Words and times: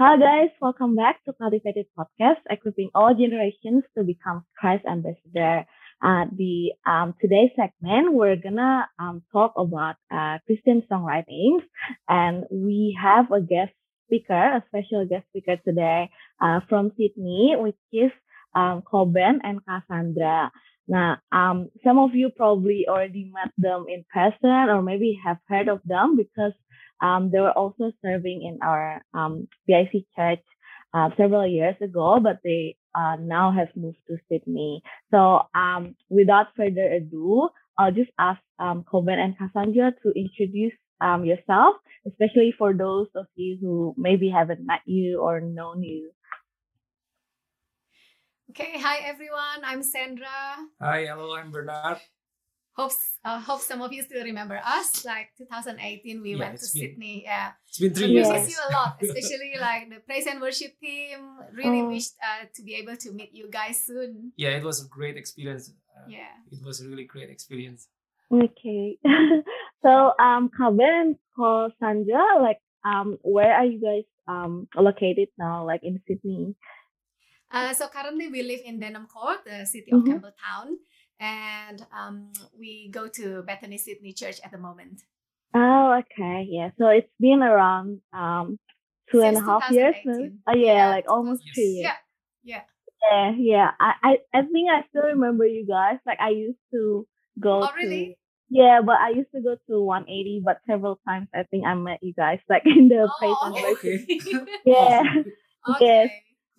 Hi 0.00 0.16
guys, 0.16 0.48
welcome 0.62 0.96
back 0.96 1.22
to 1.26 1.34
Cultivated 1.34 1.84
Podcast, 1.92 2.40
equipping 2.48 2.88
all 2.94 3.12
generations 3.12 3.84
to 3.94 4.02
become 4.02 4.46
Christ 4.56 4.86
ambassador. 4.90 5.66
Uh, 6.02 6.24
the 6.34 6.72
um, 6.86 7.12
today's 7.20 7.50
segment, 7.54 8.14
we're 8.14 8.36
gonna 8.36 8.88
um, 8.98 9.20
talk 9.30 9.52
about 9.58 9.96
uh, 10.10 10.38
Christian 10.46 10.82
songwriting, 10.90 11.58
and 12.08 12.44
we 12.50 12.96
have 12.98 13.30
a 13.30 13.42
guest 13.42 13.72
speaker, 14.06 14.32
a 14.32 14.64
special 14.68 15.04
guest 15.04 15.26
speaker 15.28 15.58
today 15.62 16.08
uh, 16.40 16.60
from 16.66 16.92
Sydney, 16.96 17.56
which 17.58 17.76
is 17.92 18.10
um, 18.54 18.80
Koben 18.80 19.40
and 19.44 19.60
Cassandra. 19.68 20.50
Now, 20.88 21.18
um, 21.30 21.68
some 21.84 21.98
of 21.98 22.14
you 22.14 22.30
probably 22.34 22.86
already 22.88 23.30
met 23.34 23.52
them 23.58 23.84
in 23.86 24.06
person, 24.10 24.70
or 24.72 24.80
maybe 24.80 25.20
have 25.26 25.36
heard 25.46 25.68
of 25.68 25.82
them 25.84 26.16
because 26.16 26.54
um, 27.00 27.30
they 27.32 27.40
were 27.40 27.52
also 27.52 27.92
serving 28.02 28.42
in 28.42 28.58
our 28.62 29.02
um, 29.14 29.48
BIC 29.66 30.04
church 30.16 30.44
uh, 30.94 31.10
several 31.16 31.46
years 31.46 31.76
ago, 31.80 32.18
but 32.20 32.40
they 32.44 32.76
uh, 32.94 33.16
now 33.20 33.52
have 33.52 33.68
moved 33.76 33.98
to 34.08 34.18
Sydney. 34.28 34.82
So 35.10 35.42
um, 35.54 35.94
without 36.08 36.48
further 36.56 36.90
ado, 36.92 37.48
I'll 37.78 37.92
just 37.92 38.10
ask 38.18 38.40
um, 38.58 38.84
Koben 38.84 39.18
and 39.18 39.36
Cassandra 39.38 39.92
to 40.02 40.12
introduce 40.14 40.74
um, 41.00 41.24
yourself, 41.24 41.76
especially 42.06 42.52
for 42.58 42.74
those 42.74 43.08
of 43.14 43.26
you 43.34 43.56
who 43.60 43.94
maybe 43.96 44.28
haven't 44.28 44.66
met 44.66 44.80
you 44.84 45.20
or 45.20 45.40
known 45.40 45.82
you. 45.82 46.10
Okay, 48.50 48.78
hi 48.78 48.98
everyone. 49.06 49.62
I'm 49.64 49.82
Sandra. 49.82 50.26
Hi, 50.80 51.06
hello, 51.06 51.36
I'm 51.36 51.52
Bernard. 51.52 51.98
Hope 52.76 52.92
uh, 53.24 53.40
hope 53.40 53.60
some 53.60 53.82
of 53.82 53.92
you 53.92 54.02
still 54.02 54.22
remember 54.24 54.58
us. 54.64 55.04
Like 55.04 55.30
2018, 55.36 56.22
we 56.22 56.30
Yeah, 56.32 56.38
went 56.38 56.54
to 56.56 56.60
been- 56.72 56.80
Sydney. 56.80 57.22
Yeah, 57.24 57.52
It's 57.68 57.78
been 57.78 57.92
three 57.94 58.06
we 58.08 58.12
years. 58.14 58.28
miss 58.30 58.48
you 58.50 58.56
a 58.62 58.72
lot, 58.72 58.96
especially 59.02 59.54
like 59.60 59.90
the 59.90 60.00
praise 60.06 60.26
and 60.26 60.40
worship 60.40 60.78
team. 60.80 61.18
Really 61.52 61.82
Oh. 61.82 61.88
wished 61.88 62.14
uh, 62.22 62.46
to 62.54 62.62
be 62.62 62.74
able 62.76 62.96
to 62.96 63.12
meet 63.12 63.34
you 63.34 63.50
guys 63.50 63.84
soon. 63.84 64.32
Yeah, 64.36 64.50
it 64.56 64.62
was 64.62 64.84
a 64.84 64.88
great 64.88 65.16
experience. 65.16 65.74
Uh, 65.96 66.06
Yeah. 66.08 66.32
It 66.50 66.62
was 66.64 66.80
a 66.80 66.88
really 66.88 67.04
great 67.04 67.28
experience. 67.28 67.88
Okay. 68.32 68.96
so 69.82 70.14
um 70.22 70.48
Koben 70.54 70.86
and 71.02 71.16
Cassandra, 71.34 72.38
like 72.40 72.62
um 72.86 73.18
where 73.22 73.52
are 73.52 73.66
you 73.66 73.80
guys 73.82 74.06
um 74.30 74.68
located 74.78 75.28
now, 75.36 75.66
like 75.66 75.82
in 75.82 76.00
Sydney? 76.06 76.54
Uh, 77.50 77.74
so 77.74 77.88
currently 77.90 78.28
we 78.30 78.46
live 78.46 78.60
in 78.64 78.78
Denham 78.78 79.06
Court, 79.10 79.42
the 79.44 79.66
city 79.66 79.90
of 79.90 80.06
Mhm. 80.06 80.22
Campbelltown, 80.22 80.78
and 81.20 81.86
um, 81.92 82.32
we 82.58 82.88
go 82.90 83.08
to 83.08 83.42
Bethany 83.42 83.78
Sydney 83.78 84.12
Church 84.12 84.40
at 84.44 84.50
the 84.50 84.58
moment. 84.58 85.02
Oh, 85.54 86.00
okay. 86.00 86.46
Yeah. 86.48 86.70
So 86.78 86.88
it's 86.88 87.10
been 87.20 87.42
around 87.42 88.00
um 88.12 88.58
two 89.10 89.20
and 89.20 89.36
a 89.36 89.40
half 89.40 89.64
years. 89.70 89.94
now? 90.04 90.12
2018. 90.14 90.38
Oh 90.48 90.54
yeah, 90.56 90.72
Yeah, 90.74 90.88
like 90.88 91.04
almost 91.08 91.42
Yes. 91.46 91.54
two 91.54 91.60
years. 91.62 91.92
Yeah, 92.42 92.62
yeah. 92.62 92.62
Yeah, 93.10 93.32
yeah. 93.38 93.70
I, 93.80 93.92
I, 94.02 94.18
I 94.34 94.42
think 94.42 94.68
I 94.70 94.84
still 94.90 95.02
remember 95.04 95.46
you 95.46 95.66
guys. 95.66 95.98
Like 96.06 96.18
I 96.20 96.30
used 96.30 96.58
to 96.72 97.06
go 97.38 97.62
Oh, 97.64 97.70
really? 97.76 98.04
to 98.06 98.14
yeah, 98.52 98.80
but 98.84 98.96
I 98.98 99.10
used 99.10 99.30
to 99.34 99.40
go 99.42 99.56
to 99.68 99.80
180, 99.80 100.42
but 100.44 100.58
several 100.68 100.98
times 101.06 101.28
I 101.34 101.44
think 101.44 101.64
I 101.66 101.74
met 101.74 102.00
you 102.02 102.12
guys 102.12 102.40
like 102.48 102.62
in 102.66 102.88
the 102.88 103.08
Oh, 103.22 103.52
worship. 103.62 104.08
Okay. 104.22 104.48
Yeah. 104.66 105.02
okay. 105.76 105.80
Yes. 105.80 106.10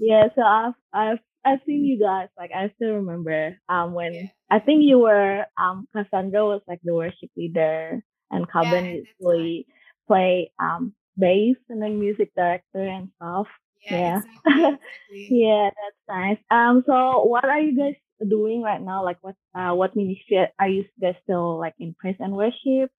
Yeah, 0.01 0.29
so 0.35 0.43
I've 0.43 0.75
I've 0.93 1.19
I've 1.45 1.59
seen 1.67 1.85
you 1.85 1.99
guys. 1.99 2.29
Like 2.37 2.51
I 2.55 2.71
still 2.75 2.95
remember 2.95 3.57
um 3.69 3.93
when 3.93 4.13
Yeah. 4.13 4.27
I 4.51 4.59
think 4.59 4.83
you 4.83 4.99
were 4.99 5.45
um 5.57 5.87
Cassandra 5.95 6.45
was 6.45 6.61
like 6.67 6.81
the 6.83 6.95
worship 6.95 7.31
leader 7.37 8.03
and 8.31 8.49
Coben 8.49 8.71
Yeah, 8.71 8.81
that's 8.81 9.07
usually 9.19 9.67
play 10.07 10.51
um 10.59 10.93
bass 11.17 11.57
and 11.69 11.81
then 11.81 11.99
music 11.99 12.31
director 12.35 12.83
and 12.83 13.09
stuff. 13.17 13.47
Yeah, 13.85 13.97
Yeah. 13.97 14.17
exactly. 14.17 14.41
exactly. 14.67 15.27
Yeah, 15.29 15.69
that's 15.71 16.03
nice. 16.09 16.39
Um, 16.51 16.83
so 16.87 17.23
what 17.25 17.45
are 17.45 17.59
you 17.61 17.77
guys 17.77 17.95
doing 18.27 18.61
right 18.63 18.81
now? 18.81 19.03
Like, 19.03 19.19
what 19.21 19.35
uh, 19.55 19.73
what 19.75 19.95
ministry 19.95 20.47
are 20.59 20.69
you 20.69 20.85
guys 21.01 21.15
still 21.23 21.59
like 21.59 21.75
in 21.79 21.95
praise 21.99 22.17
and 22.19 22.33
worship? 22.33 22.91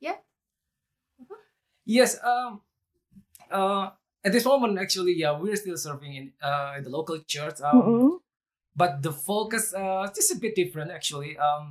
Yeah. 0.00 0.16
Uh-huh. 1.20 1.36
Yes. 1.86 2.18
Um. 2.24 2.62
Uh. 3.50 3.90
At 4.26 4.32
this 4.34 4.44
moment, 4.44 4.78
actually, 4.84 5.14
yeah, 5.22 5.32
we're 5.40 5.56
still 5.64 5.78
serving 5.86 6.12
in 6.20 6.24
uh 6.42 6.74
in 6.78 6.82
the 6.86 6.90
local 6.98 7.18
church. 7.34 7.58
Um. 7.62 7.76
Mm-mm. 7.82 8.10
But 8.82 8.92
the 9.06 9.12
focus 9.12 9.64
uh 9.82 10.04
just 10.18 10.30
a 10.34 10.38
bit 10.44 10.54
different 10.62 10.90
actually. 10.98 11.32
Um. 11.46 11.64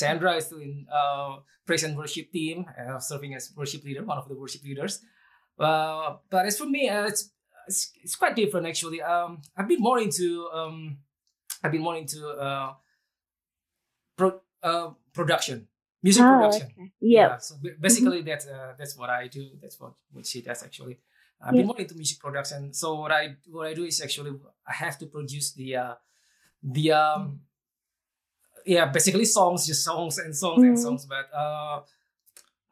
Sandra 0.00 0.32
is 0.38 0.44
still 0.48 0.62
in 0.68 0.86
uh 1.00 1.32
praise 1.66 1.84
and 1.86 1.96
worship 1.96 2.26
team, 2.32 2.66
uh, 2.80 2.98
serving 2.98 3.32
as 3.34 3.52
worship 3.56 3.82
leader, 3.84 4.02
one 4.04 4.18
of 4.18 4.26
the 4.28 4.34
worship 4.42 4.62
leaders. 4.68 4.94
Uh, 5.66 6.16
but 6.32 6.42
as 6.46 6.58
for 6.58 6.66
me, 6.66 6.88
uh, 6.88 7.06
it's, 7.10 7.30
it's 7.68 7.92
it's 8.02 8.16
quite 8.16 8.34
different 8.36 8.66
actually. 8.66 9.00
Um, 9.00 9.40
I've 9.56 9.68
been 9.68 9.80
more 9.88 9.98
into 10.06 10.28
um, 10.58 10.98
I've 11.62 11.72
been 11.72 11.82
more 11.88 11.96
into 11.96 12.20
uh, 12.26 12.72
pro, 14.18 14.40
uh 14.62 14.90
production, 15.12 15.68
music 16.02 16.24
Oh, 16.24 16.28
production. 16.34 16.66
okay. 16.74 16.92
Yeah. 17.00 17.38
So 17.38 17.54
ba- 17.62 17.78
basically, 17.80 18.22
that's 18.22 18.46
uh, 18.46 18.74
that's 18.78 18.98
what 18.98 19.10
I 19.10 19.28
do. 19.28 19.44
That's 19.62 19.78
what 19.80 19.92
what 20.12 20.26
she 20.26 20.42
does 20.42 20.62
actually. 20.62 20.98
I've 21.40 21.54
Yeah. 21.54 21.58
been 21.60 21.66
more 21.66 21.80
into 21.80 21.94
music 21.94 22.18
production. 22.20 22.72
So 22.72 22.94
what 23.00 23.12
I 23.12 23.36
what 23.50 23.66
I 23.66 23.74
do 23.74 23.84
is 23.84 24.00
actually 24.00 24.32
I 24.66 24.72
have 24.72 24.98
to 24.98 25.06
produce 25.06 25.52
the 25.52 25.76
uh, 25.76 25.94
the 26.62 26.92
um 26.92 27.40
yeah 28.66 28.86
basically 28.86 29.24
songs, 29.24 29.66
just 29.66 29.84
songs 29.84 30.18
and 30.18 30.34
songs 30.36 30.62
and 30.62 30.76
Mhm. 30.76 30.82
songs. 30.82 31.06
But 31.06 31.26
uh, 31.34 31.82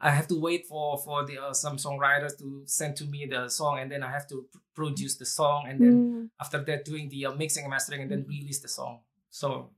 I 0.00 0.10
have 0.10 0.26
to 0.28 0.40
wait 0.40 0.66
for 0.66 0.98
for 0.98 1.24
the 1.26 1.38
uh, 1.38 1.52
some 1.52 1.76
songwriters 1.76 2.36
to 2.38 2.62
send 2.66 2.96
to 2.96 3.04
me 3.04 3.26
the 3.26 3.48
song, 3.48 3.78
and 3.78 3.90
then 3.90 4.02
I 4.02 4.10
have 4.10 4.26
to 4.28 4.46
pr- 4.50 4.58
produce 4.74 5.16
the 5.16 5.26
song, 5.26 5.66
and 5.68 5.80
then 5.80 5.92
Mm. 5.92 6.30
after 6.40 6.58
that 6.64 6.84
doing 6.84 7.08
the 7.08 7.26
uh, 7.26 7.34
mixing 7.34 7.64
and 7.64 7.70
mastering, 7.70 8.02
and 8.02 8.10
then 8.10 8.24
release 8.28 8.60
the 8.60 8.68
song. 8.68 9.00
So 9.30 9.70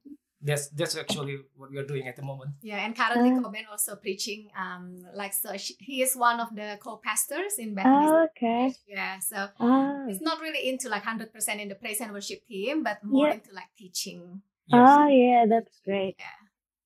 that's 0.45 0.69
that's 0.77 0.97
actually 0.97 1.39
what 1.57 1.71
we 1.73 1.79
are 1.81 1.87
doing 1.89 2.07
at 2.07 2.17
the 2.17 2.23
moment. 2.23 2.53
Yeah, 2.63 2.85
and 2.85 2.95
currently 2.95 3.33
Uh. 3.33 3.41
Coben 3.41 3.65
also 3.71 3.97
preaching. 3.97 4.51
Um, 4.57 5.01
like 5.17 5.33
so, 5.33 5.57
she, 5.57 5.75
he 5.81 6.03
is 6.03 6.15
one 6.15 6.39
of 6.39 6.55
the 6.55 6.77
co-pastors 6.81 7.59
in 7.59 7.75
Bethany. 7.75 8.07
Oh, 8.07 8.29
okay. 8.31 8.75
Yeah, 8.87 9.19
so 9.19 9.49
Ah. 9.59 10.05
he's 10.07 10.21
not 10.21 10.41
really 10.41 10.69
into 10.69 10.89
like 10.89 11.03
hundred 11.03 11.33
percent 11.33 11.61
in 11.61 11.69
the 11.69 11.75
praise 11.75 12.01
and 12.01 12.13
worship 12.13 12.45
team, 12.47 12.83
but 12.85 13.03
more 13.03 13.29
Yeah. 13.29 13.35
into 13.41 13.51
like 13.53 13.73
teaching. 13.77 14.43
Oh, 14.73 15.09
yeah. 15.09 15.45
That's 15.49 15.81
great. 15.85 16.17
Yeah. 16.19 16.37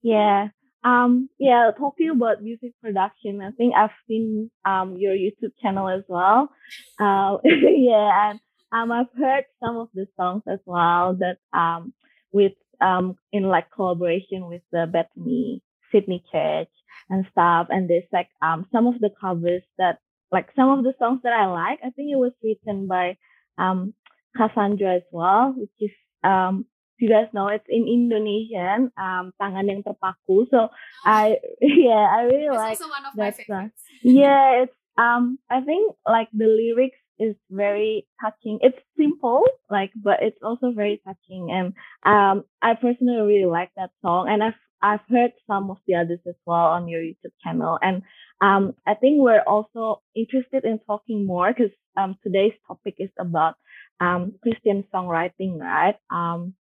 Yeah. 0.03 0.49
Um. 0.85 1.29
Yeah. 1.39 1.71
Talking 1.77 2.11
about 2.11 2.43
music 2.43 2.73
production, 2.81 3.43
I 3.43 3.51
think 3.59 3.75
I've 3.75 3.95
seen 4.07 4.51
um 4.65 4.97
your 4.97 5.15
YouTube 5.15 5.53
channel 5.61 5.89
as 5.91 6.05
well. 6.09 6.49
Uh, 7.01 7.39
yeah, 7.91 8.31
and 8.31 8.39
um 8.71 8.93
I've 8.93 9.11
heard 9.19 9.45
some 9.63 9.77
of 9.79 9.89
the 9.95 10.07
songs 10.17 10.43
as 10.47 10.61
well 10.67 11.17
that 11.19 11.39
um 11.57 11.93
with 12.31 12.53
um 12.81 13.17
in 13.33 13.45
like 13.45 13.71
collaboration 13.71 14.47
with 14.49 14.63
the 14.73 14.87
Bethany 14.87 15.63
Sydney 15.93 16.23
Church 16.31 16.69
and 17.11 17.27
stuff. 17.33 17.69
And 17.71 17.89
there's 17.89 18.09
like 18.13 18.29
um 18.43 18.67
some 18.73 18.87
of 18.87 18.99
the 19.01 19.11
covers 19.21 19.63
that 19.79 19.99
like 20.31 20.49
some 20.57 20.69
of 20.71 20.85
the 20.85 20.95
songs 20.99 21.21
that 21.25 21.33
I 21.33 21.47
like. 21.47 21.81
I 21.85 21.91
think 21.91 22.13
it 22.13 22.19
was 22.21 22.33
written 22.43 22.87
by 22.87 23.17
um 23.57 23.95
Cassandra 24.37 24.97
as 24.97 25.07
well, 25.11 25.55
which 25.57 25.71
is 25.81 25.95
um 26.23 26.67
if 26.99 27.03
you 27.03 27.09
guys 27.09 27.29
know 27.33 27.49
it's 27.49 27.65
in 27.69 27.87
Indonesian, 27.89 28.91
um 28.99 29.33
Tangan 29.41 29.67
yang 29.71 29.83
terpaku. 29.83 30.47
So 30.51 30.69
I 31.05 31.39
yeah, 31.63 32.05
I 32.11 32.23
really 32.29 32.47
It's 32.51 32.57
like 32.57 32.79
also 32.81 32.89
one 32.91 33.05
of 33.07 33.15
my 33.17 33.31
that 33.31 33.47
song. 33.47 33.71
yeah, 34.03 34.63
it's 34.63 34.75
um 34.99 35.39
I 35.51 35.61
think 35.63 35.95
like 36.07 36.29
the 36.35 36.47
lyrics 36.47 36.99
is 37.19 37.35
very 37.51 38.07
touching. 38.21 38.59
It's 38.63 38.79
simple, 38.97 39.43
like 39.71 39.93
but 39.97 40.19
it's 40.23 40.39
also 40.43 40.73
very 40.73 41.01
touching 41.05 41.51
and 41.51 41.75
um 42.05 42.45
I 42.63 42.75
personally 42.75 43.21
really 43.21 43.51
like 43.51 43.71
that 43.77 43.91
song 44.03 44.29
and 44.29 44.43
I've 44.43 44.61
I've 44.83 45.07
heard 45.11 45.33
some 45.47 45.71
of 45.71 45.79
the 45.87 45.97
others 45.97 46.21
as 46.29 46.37
well 46.47 46.67
on 46.77 46.89
your 46.89 47.01
YouTube 47.03 47.35
channel 47.43 47.79
and 47.83 48.03
um 48.41 48.75
I 48.87 48.95
think 48.95 49.21
we're 49.21 49.43
also 49.47 50.03
interested 50.15 50.65
in 50.65 50.79
talking 50.87 51.27
more 51.27 51.53
because 51.53 51.73
um 51.97 52.17
today's 52.23 52.55
topic 52.67 52.95
is 52.99 53.11
about 53.19 53.55
um 54.01 54.35
Christian 54.43 54.85
songwriting, 54.95 55.59
right? 55.59 55.97
Um 56.11 56.55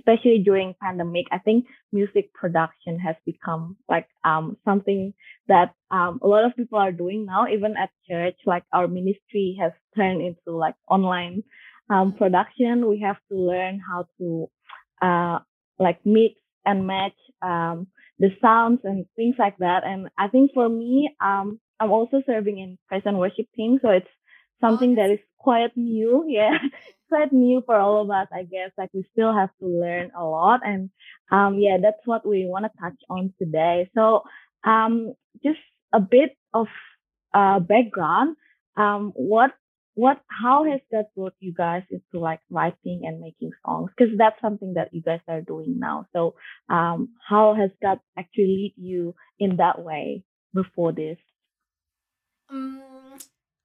especially 0.00 0.40
during 0.44 0.74
pandemic, 0.82 1.26
I 1.32 1.38
think 1.38 1.66
music 1.92 2.34
production 2.34 2.98
has 3.00 3.16
become 3.26 3.76
like 3.88 4.08
um 4.24 4.56
something 4.64 5.14
that 5.48 5.74
um 5.92 6.20
a 6.22 6.28
lot 6.28 6.44
of 6.46 6.56
people 6.56 6.78
are 6.78 6.92
doing 6.92 7.26
now, 7.26 7.46
even 7.48 7.76
at 7.76 7.90
church. 8.10 8.36
Like 8.46 8.64
our 8.72 8.88
ministry 8.88 9.58
has 9.60 9.72
turned 9.96 10.22
into 10.22 10.56
like 10.56 10.76
online 10.88 11.44
um 11.90 12.14
production. 12.14 12.88
We 12.88 13.00
have 13.00 13.18
to 13.30 13.36
learn 13.38 13.80
how 13.80 14.06
to 14.18 14.50
uh 15.02 15.40
like 15.78 16.00
mix 16.04 16.34
and 16.66 16.86
match 16.86 17.16
um 17.42 17.88
the 18.18 18.30
sounds 18.42 18.80
and 18.84 19.06
things 19.16 19.36
like 19.38 19.58
that. 19.58 19.84
And 19.84 20.08
I 20.18 20.28
think 20.28 20.52
for 20.54 20.68
me, 20.68 21.14
um 21.20 21.60
I'm 21.80 21.92
also 21.92 22.22
serving 22.26 22.58
in 22.58 22.78
praise 22.88 23.02
and 23.06 23.18
worship 23.18 23.46
team, 23.56 23.78
so 23.82 23.90
it's 23.90 24.08
something 24.60 24.96
that 24.96 25.10
is 25.10 25.20
quite 25.38 25.76
new. 25.76 26.24
Yeah, 26.28 26.58
quite 27.10 27.32
new 27.32 27.62
for 27.66 27.76
all 27.76 28.00
of 28.00 28.10
us, 28.10 28.28
I 28.32 28.44
guess. 28.44 28.70
Like 28.78 28.90
we 28.94 29.04
still 29.12 29.34
have 29.34 29.50
to 29.60 29.66
learn 29.66 30.10
a 30.16 30.24
lot, 30.24 30.60
and 30.64 30.88
um, 31.30 31.58
yeah, 31.58 31.76
that's 31.82 32.00
what 32.06 32.26
we 32.26 32.46
want 32.46 32.64
to 32.64 32.80
touch 32.80 32.98
on 33.10 33.34
today. 33.38 33.90
So, 33.94 34.22
um, 34.64 35.12
just 35.44 35.60
a 35.92 36.00
bit 36.00 36.38
of 36.54 36.68
uh 37.34 37.60
background. 37.60 38.36
Um, 38.76 39.12
what 39.14 39.50
what 39.94 40.20
how 40.28 40.64
has 40.64 40.80
that 40.92 41.14
brought 41.14 41.34
you 41.40 41.52
guys 41.52 41.82
into 41.90 42.24
like 42.24 42.40
writing 42.48 43.02
and 43.04 43.20
making 43.20 43.50
songs? 43.66 43.90
Because 43.94 44.14
that's 44.16 44.40
something 44.40 44.74
that 44.74 44.94
you 44.94 45.02
guys 45.02 45.20
are 45.28 45.42
doing 45.42 45.78
now. 45.78 46.06
So 46.14 46.36
um, 46.70 47.10
how 47.28 47.54
has 47.54 47.70
God 47.82 47.98
actually 48.18 48.44
lead 48.46 48.74
you 48.76 49.14
in 49.38 49.56
that 49.56 49.82
way 49.82 50.24
before 50.54 50.92
this? 50.92 51.18
Um, 52.48 52.82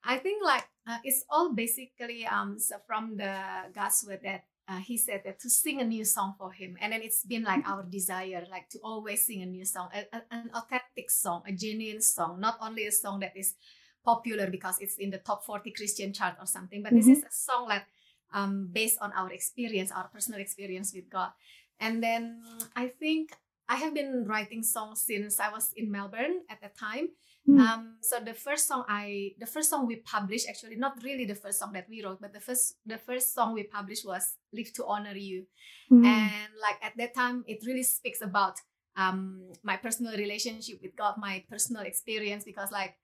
I 0.03 0.17
think 0.17 0.43
like 0.43 0.65
uh, 0.87 0.97
it's 1.03 1.25
all 1.29 1.53
basically 1.53 2.25
um 2.25 2.59
so 2.59 2.75
from 2.85 3.17
the 3.17 3.35
God's 3.73 4.05
word 4.07 4.21
that 4.23 4.45
uh, 4.67 4.79
he 4.79 4.97
said 4.97 5.21
that 5.25 5.39
to 5.39 5.49
sing 5.49 5.79
a 5.79 5.83
new 5.83 6.03
song 6.03 6.33
for 6.37 6.51
him. 6.51 6.75
And 6.81 6.91
then 6.93 7.01
it's 7.01 7.23
been 7.23 7.43
like 7.43 7.67
our 7.67 7.83
desire 7.83 8.45
like 8.49 8.69
to 8.69 8.79
always 8.83 9.25
sing 9.25 9.41
a 9.41 9.45
new 9.45 9.65
song 9.65 9.89
a, 9.93 10.05
a, 10.15 10.21
an 10.31 10.49
authentic 10.53 11.09
song 11.09 11.43
a 11.47 11.51
genuine 11.51 12.01
song 12.01 12.39
not 12.39 12.57
only 12.61 12.87
a 12.87 12.91
song 12.91 13.19
that 13.19 13.35
is 13.35 13.53
popular 14.03 14.47
because 14.49 14.79
it's 14.79 14.97
in 14.97 15.09
the 15.09 15.17
top 15.17 15.43
40 15.43 15.71
christian 15.71 16.13
chart 16.13 16.35
or 16.39 16.45
something 16.45 16.83
but 16.83 16.93
mm-hmm. 16.93 17.09
this 17.09 17.17
is 17.17 17.23
a 17.23 17.31
song 17.31 17.67
that 17.69 17.85
um, 18.33 18.69
based 18.71 18.99
on 19.01 19.11
our 19.13 19.31
experience 19.31 19.91
our 19.91 20.07
personal 20.13 20.39
experience 20.39 20.93
with 20.93 21.09
god. 21.09 21.31
And 21.79 22.01
then 22.01 22.41
i 22.75 22.87
think 22.87 23.31
i 23.67 23.75
have 23.75 23.93
been 23.93 24.25
writing 24.27 24.63
songs 24.63 25.01
since 25.01 25.39
i 25.39 25.49
was 25.49 25.73
in 25.75 25.91
melbourne 25.91 26.41
at 26.49 26.61
the 26.61 26.69
time 26.79 27.09
Mm. 27.47 27.59
Um, 27.59 27.97
so 28.01 28.19
the 28.19 28.33
first 28.33 28.67
song 28.67 28.85
I, 28.89 29.33
the 29.37 29.45
first 29.45 29.69
song 29.69 29.85
we 29.85 29.97
published, 29.97 30.49
actually 30.49 30.77
not 30.77 31.03
really 31.03 31.25
the 31.25 31.35
first 31.35 31.59
song 31.59 31.73
that 31.73 31.87
we 31.87 32.03
wrote, 32.03 32.19
but 32.19 32.33
the 32.33 32.39
first, 32.39 32.75
the 32.85 32.97
first 32.97 33.35
song 33.35 33.53
we 33.53 33.63
published 33.63 34.05
was 34.05 34.37
"Live 34.51 34.73
to 34.73 34.85
Honor 34.85 35.15
You," 35.15 35.45
mm. 35.91 36.03
and 36.05 36.49
like 36.59 36.77
at 36.81 36.97
that 36.97 37.13
time, 37.13 37.43
it 37.47 37.59
really 37.65 37.83
speaks 37.83 38.21
about 38.21 38.55
um 38.97 39.51
my 39.63 39.77
personal 39.77 40.17
relationship 40.17 40.79
with 40.81 40.95
God, 40.95 41.15
my 41.17 41.43
personal 41.47 41.83
experience, 41.83 42.43
because 42.43 42.71
like 42.71 42.95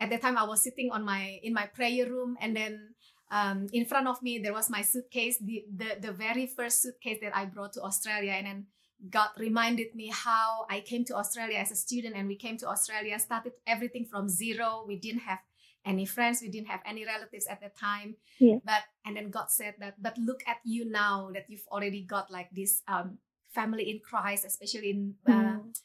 at 0.00 0.10
that 0.10 0.22
time 0.22 0.38
I 0.38 0.44
was 0.44 0.62
sitting 0.62 0.90
on 0.92 1.04
my 1.04 1.40
in 1.42 1.52
my 1.52 1.66
prayer 1.66 2.06
room, 2.06 2.36
and 2.40 2.54
then 2.54 2.94
um, 3.30 3.66
in 3.72 3.84
front 3.84 4.06
of 4.06 4.22
me 4.22 4.38
there 4.38 4.52
was 4.52 4.70
my 4.70 4.82
suitcase, 4.82 5.38
the, 5.38 5.64
the 5.74 5.98
the 6.00 6.12
very 6.12 6.46
first 6.46 6.82
suitcase 6.82 7.18
that 7.20 7.36
I 7.36 7.46
brought 7.46 7.72
to 7.74 7.82
Australia, 7.82 8.32
and 8.32 8.46
then 8.46 8.66
God 9.10 9.28
reminded 9.38 9.94
me 9.94 10.10
how 10.12 10.66
I 10.68 10.80
came 10.80 11.04
to 11.06 11.14
Australia 11.14 11.58
as 11.58 11.70
a 11.70 11.76
student 11.76 12.16
and 12.16 12.26
we 12.26 12.34
came 12.34 12.56
to 12.58 12.68
Australia, 12.68 13.18
started 13.18 13.52
everything 13.66 14.04
from 14.04 14.28
zero. 14.28 14.84
We 14.86 14.96
didn't 14.96 15.20
have 15.22 15.38
any 15.86 16.04
friends, 16.04 16.42
we 16.42 16.48
didn't 16.48 16.66
have 16.68 16.80
any 16.84 17.06
relatives 17.06 17.46
at 17.46 17.60
the 17.60 17.70
time. 17.70 18.16
Yeah. 18.40 18.56
But 18.64 18.82
and 19.06 19.16
then 19.16 19.30
God 19.30 19.50
said 19.50 19.74
that, 19.78 20.02
but 20.02 20.18
look 20.18 20.42
at 20.46 20.58
you 20.64 20.90
now 20.90 21.30
that 21.34 21.46
you've 21.48 21.66
already 21.70 22.02
got 22.02 22.30
like 22.30 22.50
this 22.50 22.82
um, 22.88 23.18
family 23.54 23.88
in 23.90 24.00
Christ, 24.00 24.44
especially 24.44 24.90
in 24.90 25.14
uh, 25.26 25.32
mm. 25.32 25.80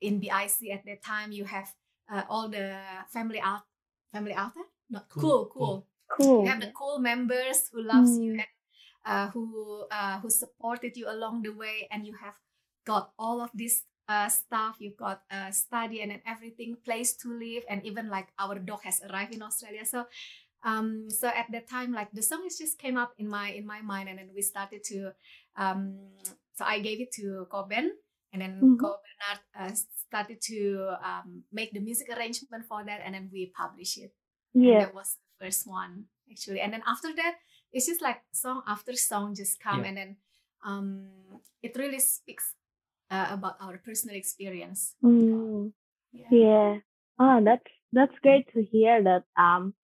in 0.00 0.18
BIC 0.18 0.70
at 0.72 0.84
that 0.84 1.02
time. 1.04 1.30
You 1.30 1.44
have 1.44 1.72
uh, 2.12 2.22
all 2.28 2.48
the 2.48 2.76
family 3.12 3.40
out 3.40 3.62
family 4.12 4.34
out 4.34 4.54
there. 4.54 4.64
Not 4.90 5.08
cool, 5.08 5.20
cool, 5.20 5.46
cool. 5.46 5.86
Cool. 6.08 6.44
You 6.44 6.50
have 6.50 6.60
the 6.60 6.70
cool 6.70 6.98
members 6.98 7.68
who 7.72 7.82
loves 7.82 8.18
mm. 8.18 8.22
you 8.22 8.32
and 8.32 8.52
uh, 9.04 9.28
who 9.30 9.86
uh, 9.90 10.18
who 10.20 10.30
supported 10.30 10.96
you 10.96 11.08
along 11.08 11.42
the 11.42 11.50
way, 11.50 11.88
and 11.90 12.06
you 12.06 12.14
have 12.14 12.34
got 12.86 13.12
all 13.18 13.42
of 13.42 13.50
this 13.52 13.82
uh, 14.08 14.28
stuff. 14.28 14.76
You've 14.78 14.96
got 14.96 15.22
a 15.30 15.52
study 15.52 16.00
and 16.00 16.10
then 16.10 16.22
everything, 16.26 16.78
place 16.84 17.14
to 17.26 17.28
live, 17.28 17.64
and 17.68 17.84
even 17.84 18.08
like 18.08 18.28
our 18.38 18.56
dog 18.58 18.82
has 18.84 19.02
arrived 19.02 19.34
in 19.34 19.42
Australia. 19.42 19.84
So, 19.84 20.06
um, 20.64 21.10
so 21.10 21.28
at 21.28 21.50
that 21.52 21.68
time, 21.68 21.92
like 21.92 22.10
the 22.12 22.22
song 22.22 22.46
just 22.46 22.78
came 22.78 22.96
up 22.96 23.12
in 23.18 23.28
my 23.28 23.50
in 23.50 23.66
my 23.66 23.82
mind, 23.82 24.08
and 24.08 24.18
then 24.18 24.30
we 24.34 24.40
started 24.42 24.82
to. 24.94 25.12
Um, 25.58 25.98
so 26.54 26.64
I 26.64 26.80
gave 26.80 27.00
it 27.00 27.12
to 27.20 27.46
Coben, 27.52 27.90
and 28.32 28.40
then 28.40 28.56
mm-hmm. 28.56 28.76
Ko 28.80 28.96
Bernard 29.02 29.42
uh, 29.52 29.74
started 30.08 30.40
to 30.48 30.96
um, 31.04 31.42
make 31.52 31.72
the 31.72 31.80
music 31.80 32.08
arrangement 32.08 32.64
for 32.64 32.84
that, 32.86 33.02
and 33.04 33.14
then 33.14 33.28
we 33.32 33.52
published 33.52 33.98
it. 33.98 34.14
Yeah, 34.54 34.72
and 34.72 34.80
that 34.86 34.94
was 34.94 35.18
the 35.20 35.44
first 35.44 35.66
one 35.68 36.06
actually, 36.30 36.60
and 36.60 36.72
then 36.72 36.82
after 36.86 37.14
that, 37.14 37.34
it's 37.72 37.86
just 37.86 38.00
like 38.00 38.22
song 38.32 38.62
after 38.66 38.94
song 38.94 39.34
just 39.34 39.60
come, 39.60 39.82
yeah. 39.82 39.88
and 39.88 39.96
then 39.96 40.16
um, 40.64 41.06
it 41.62 41.76
really 41.76 42.00
speaks 42.00 42.55
uh, 43.10 43.28
about 43.30 43.56
our 43.60 43.78
personal 43.78 44.16
experience. 44.16 44.94
Mm. 45.04 45.72
Yeah. 46.12 46.24
yeah. 46.30 46.76
Oh, 47.18 47.40
that's 47.44 47.64
that's 47.92 48.12
great 48.22 48.52
to 48.54 48.62
hear 48.62 49.02
that 49.02 49.24
um 49.40 49.74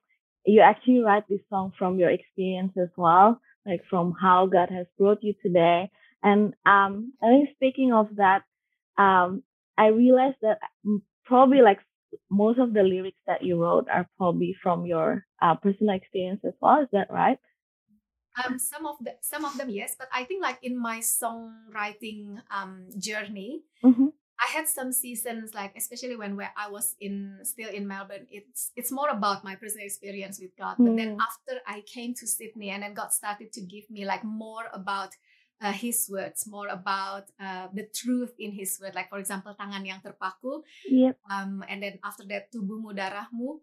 you 0.44 0.60
actually 0.60 1.00
write 1.00 1.28
this 1.28 1.40
song 1.48 1.72
from 1.78 1.98
your 1.98 2.10
experience 2.10 2.72
as 2.76 2.88
well, 2.96 3.40
like 3.64 3.82
from 3.88 4.14
how 4.20 4.46
God 4.46 4.70
has 4.70 4.86
brought 4.98 5.22
you 5.22 5.34
today. 5.42 5.90
And 6.22 6.54
um 6.66 7.12
I 7.22 7.28
think 7.28 7.50
speaking 7.54 7.92
of 7.92 8.08
that, 8.16 8.42
um 8.98 9.42
I 9.78 9.86
realized 9.88 10.38
that 10.42 10.58
mm, 10.86 11.00
probably 11.24 11.62
like 11.62 11.78
most 12.30 12.58
of 12.58 12.74
the 12.74 12.82
lyrics 12.82 13.20
that 13.26 13.42
you 13.42 13.56
wrote 13.60 13.88
are 13.88 14.08
probably 14.18 14.54
from 14.62 14.84
your 14.84 15.24
uh, 15.40 15.54
personal 15.54 15.94
experience 15.96 16.40
as 16.44 16.52
well. 16.60 16.82
Is 16.82 16.88
that 16.92 17.10
right? 17.10 17.38
Um 18.44 18.58
some 18.58 18.86
of 18.86 18.96
the 19.00 19.14
some 19.20 19.44
of 19.44 19.56
them 19.58 19.68
yes 19.68 19.94
but 19.98 20.08
i 20.12 20.24
think 20.24 20.42
like 20.42 20.58
in 20.62 20.80
my 20.80 20.98
songwriting 20.98 22.38
um 22.50 22.86
journey 22.98 23.62
mm-hmm. 23.84 24.06
i 24.40 24.46
had 24.52 24.66
some 24.66 24.92
seasons 24.92 25.54
like 25.54 25.72
especially 25.76 26.16
when 26.16 26.36
where 26.36 26.52
i 26.56 26.68
was 26.70 26.96
in 27.00 27.38
still 27.42 27.68
in 27.70 27.86
melbourne 27.86 28.26
it's 28.30 28.70
it's 28.76 28.90
more 28.90 29.08
about 29.10 29.44
my 29.44 29.54
personal 29.56 29.84
experience 29.84 30.40
with 30.40 30.56
god 30.56 30.76
mm. 30.78 30.86
but 30.86 30.96
then 30.96 31.16
mm. 31.16 31.20
after 31.20 31.60
i 31.66 31.82
came 31.82 32.14
to 32.14 32.26
sydney 32.26 32.70
and 32.70 32.82
then 32.82 32.94
god 32.94 33.12
started 33.12 33.52
to 33.52 33.60
give 33.60 33.88
me 33.90 34.04
like 34.04 34.24
more 34.24 34.64
about 34.72 35.10
uh, 35.62 35.72
his 35.72 36.08
words 36.10 36.46
more 36.46 36.68
about 36.68 37.30
uh, 37.40 37.68
the 37.72 37.86
truth 37.94 38.34
in 38.38 38.50
his 38.50 38.78
word 38.82 38.94
like 38.94 39.08
for 39.08 39.18
example 39.18 39.54
tangan 39.54 39.86
yang 39.86 40.00
terpaku 40.02 40.64
yep. 40.90 41.16
um 41.30 41.62
and 41.70 41.82
then 41.82 42.00
after 42.02 42.26
that 42.26 42.50
tubuhmu 42.50 42.90
darahmu 42.90 43.62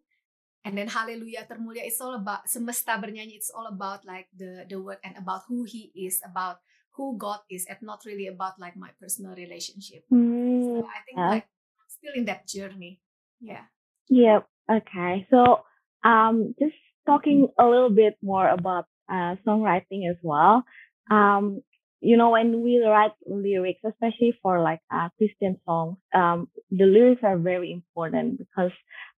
and 0.69 0.77
then 0.77 0.85
hallelujah 0.85 1.49
termulia 1.49 1.81
it's 1.81 1.97
all 1.97 2.13
about 2.13 2.45
semesta 2.45 3.01
bernyanyi 3.01 3.41
it's 3.41 3.49
all 3.49 3.65
about 3.65 4.05
like 4.05 4.29
the 4.37 4.69
the 4.69 4.77
word 4.77 5.01
and 5.01 5.17
about 5.17 5.41
who 5.49 5.65
he 5.65 5.89
is 5.97 6.21
about 6.21 6.61
who 6.93 7.17
god 7.17 7.41
is 7.49 7.65
and 7.65 7.81
not 7.81 8.05
really 8.05 8.29
about 8.29 8.53
like 8.61 8.77
my 8.77 8.93
personal 9.01 9.33
relationship. 9.33 10.05
Mm, 10.13 10.61
so 10.61 10.85
i 10.85 11.01
think 11.09 11.17
yeah. 11.17 11.41
like 11.41 11.47
I'm 11.81 11.89
still 11.89 12.13
in 12.13 12.25
that 12.29 12.45
journey. 12.45 13.01
Yeah. 13.41 13.65
Yeah 14.11 14.45
okay. 14.69 15.25
So 15.33 15.65
um 16.05 16.53
just 16.61 16.77
talking 17.09 17.49
a 17.57 17.65
little 17.65 17.89
bit 17.89 18.19
more 18.21 18.45
about 18.45 18.85
uh, 19.09 19.41
songwriting 19.41 20.05
as 20.05 20.21
well. 20.21 20.61
Um 21.09 21.65
you 22.01 22.15
know, 22.15 22.29
when 22.29 22.61
we 22.63 22.79
write 22.79 23.11
lyrics, 23.27 23.81
especially 23.83 24.33
for 24.41 24.61
like 24.61 24.79
uh, 24.89 25.09
Christian 25.17 25.59
songs, 25.65 25.97
um, 26.15 26.47
the 26.71 26.85
lyrics 26.85 27.21
are 27.23 27.37
very 27.37 27.73
important 27.73 28.39
because 28.39 28.71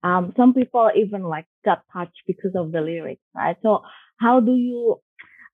um, 0.03 0.33
some 0.35 0.53
people 0.53 0.89
even 0.95 1.23
like 1.23 1.45
got 1.63 1.83
touched 1.93 2.23
because 2.25 2.51
of 2.55 2.71
the 2.71 2.81
lyrics, 2.81 3.21
right? 3.35 3.57
So 3.61 3.81
how 4.19 4.39
do 4.39 4.55
you, 4.55 4.99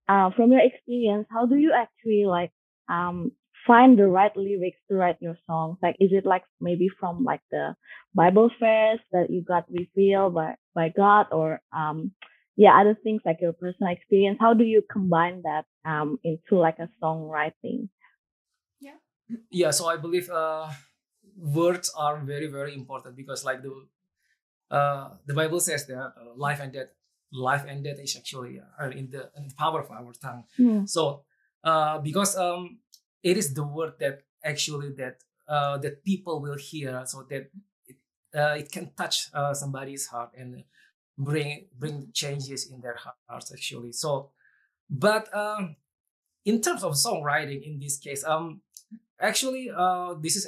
uh, 0.08 0.32
from 0.36 0.52
your 0.52 0.62
experience, 0.62 1.28
how 1.30 1.46
do 1.46 1.56
you 1.56 1.74
actually 1.74 2.26
like 2.26 2.52
um, 2.90 3.32
find 3.66 4.00
the 4.00 4.08
right 4.08 4.36
lyrics 4.36 4.78
to 4.90 4.96
write 4.96 5.18
your 5.20 5.38
songs? 5.46 5.78
Like, 5.84 5.98
is 6.00 6.12
it 6.14 6.26
like 6.26 6.44
maybe 6.62 6.88
from 7.00 7.24
like 7.24 7.42
the 7.52 7.76
Bible 8.16 8.50
verse 8.60 9.00
that 9.12 9.30
you 9.30 9.44
got 9.44 9.66
revealed 9.70 10.34
by 10.34 10.56
by 10.74 10.90
God, 10.96 11.28
or 11.32 11.60
um, 11.76 12.14
yeah, 12.56 12.80
other 12.80 12.98
things 13.04 13.22
like 13.26 13.40
your 13.42 13.54
personal 13.54 13.92
experience? 13.92 14.38
How 14.40 14.54
do 14.54 14.64
you 14.64 14.82
combine 14.90 15.44
that 15.44 15.66
um, 15.86 16.18
into 16.24 16.56
like 16.56 16.80
a 16.80 16.90
songwriting? 17.04 17.90
Yeah. 18.80 18.98
Yeah. 19.52 19.72
So 19.72 19.88
I 19.88 19.98
believe 19.98 20.30
uh, 20.30 20.70
words 21.36 21.92
are 21.96 22.18
very 22.18 22.48
very 22.48 22.74
important 22.74 23.18
because 23.18 23.44
like 23.44 23.62
the 23.62 23.86
uh, 24.72 25.10
the 25.26 25.34
Bible 25.34 25.60
says 25.60 25.86
that 25.88 25.98
uh, 25.98 26.12
life 26.36 26.60
and 26.60 26.74
death, 26.74 26.88
life 27.32 27.66
and 27.68 27.84
death 27.84 28.00
is 28.02 28.16
actually 28.16 28.60
uh, 28.60 28.90
in 28.90 29.10
the, 29.10 29.30
in 29.38 29.48
the 29.48 29.56
power 29.56 29.82
of 29.82 29.92
our 29.92 30.14
tongue. 30.14 30.44
Mm. 30.60 30.90
So 30.90 31.24
uh, 31.64 32.00
because 32.00 32.36
um, 32.38 32.80
it 33.24 33.38
is 33.38 33.54
the 33.54 33.64
word 33.64 33.94
that 34.00 34.22
actually 34.44 34.92
that 34.98 35.24
uh, 35.48 35.78
that 35.78 36.04
people 36.04 36.42
will 36.42 36.58
hear, 36.58 37.04
so 37.06 37.26
that 37.30 37.50
it, 37.88 37.96
uh, 38.36 38.56
it 38.58 38.72
can 38.72 38.92
touch 38.98 39.30
uh, 39.34 39.54
somebody's 39.54 40.08
heart 40.08 40.32
and 40.38 40.64
bring 41.18 41.66
bring 41.78 42.10
changes 42.14 42.70
in 42.72 42.80
their 42.82 42.98
hearts 43.28 43.52
actually 43.52 43.92
so 43.92 44.30
but 44.90 45.34
um 45.36 45.76
in 46.46 46.62
terms 46.62 46.84
of 46.84 46.94
songwriting 46.94 47.62
in 47.66 47.80
this 47.80 47.98
case 47.98 48.24
um 48.24 48.62
actually 49.20 49.70
uh 49.76 50.14
this 50.22 50.36
is 50.36 50.48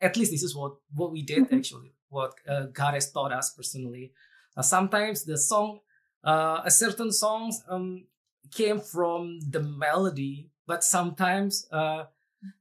at 0.00 0.16
least 0.16 0.30
this 0.30 0.42
is 0.42 0.54
what 0.54 0.74
what 0.94 1.10
we 1.10 1.22
did 1.22 1.44
mm-hmm. 1.44 1.56
actually 1.56 1.94
what 2.12 2.32
uh, 2.48 2.66
god 2.72 2.94
has 2.94 3.10
taught 3.10 3.32
us 3.32 3.50
personally 3.56 4.12
uh, 4.56 4.62
sometimes 4.62 5.24
the 5.24 5.36
song 5.36 5.80
uh 6.24 6.60
a 6.64 6.70
certain 6.70 7.10
songs 7.10 7.62
um 7.68 8.04
came 8.52 8.78
from 8.78 9.40
the 9.50 9.60
melody 9.60 10.50
but 10.66 10.84
sometimes 10.84 11.66
uh 11.72 12.04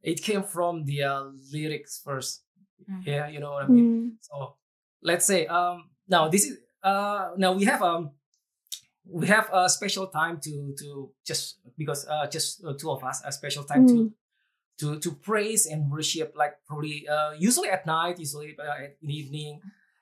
it 0.02 0.22
came 0.22 0.44
from 0.44 0.86
the 0.86 1.04
uh, 1.04 1.26
lyrics 1.52 2.02
1st 2.06 2.40
mm-hmm. 2.90 3.02
yeah 3.06 3.28
you 3.28 3.40
know 3.40 3.52
what 3.52 3.66
i 3.66 3.68
mean 3.68 3.86
mm-hmm. 3.86 4.10
so 4.22 4.56
let's 5.04 5.26
say 5.26 5.46
um 5.48 5.90
now 6.08 6.28
this 6.28 6.46
is 6.46 6.58
uh, 6.84 7.30
now 7.38 7.54
we 7.54 7.66
have 7.66 7.82
um 7.82 8.12
we 9.06 9.28
have 9.28 9.50
a 9.54 9.70
special 9.70 10.08
time 10.08 10.40
to 10.40 10.74
to 10.78 11.12
just 11.26 11.60
because 11.78 12.08
uh 12.08 12.26
just 12.28 12.64
uh, 12.66 12.74
two 12.74 12.90
of 12.90 13.04
us 13.04 13.22
a 13.26 13.32
special 13.32 13.64
time 13.64 13.86
mm. 13.86 13.90
to 13.90 14.14
to 14.82 14.88
to 15.00 15.10
praise 15.30 15.64
and 15.72 15.80
worship 15.96 16.30
like 16.42 16.54
probably 16.68 16.98
uh 17.08 17.32
usually 17.48 17.70
at 17.70 17.86
night 17.86 18.16
usually 18.26 18.52
uh, 18.60 18.78
in 19.02 19.08
the 19.10 19.16
evening 19.22 19.54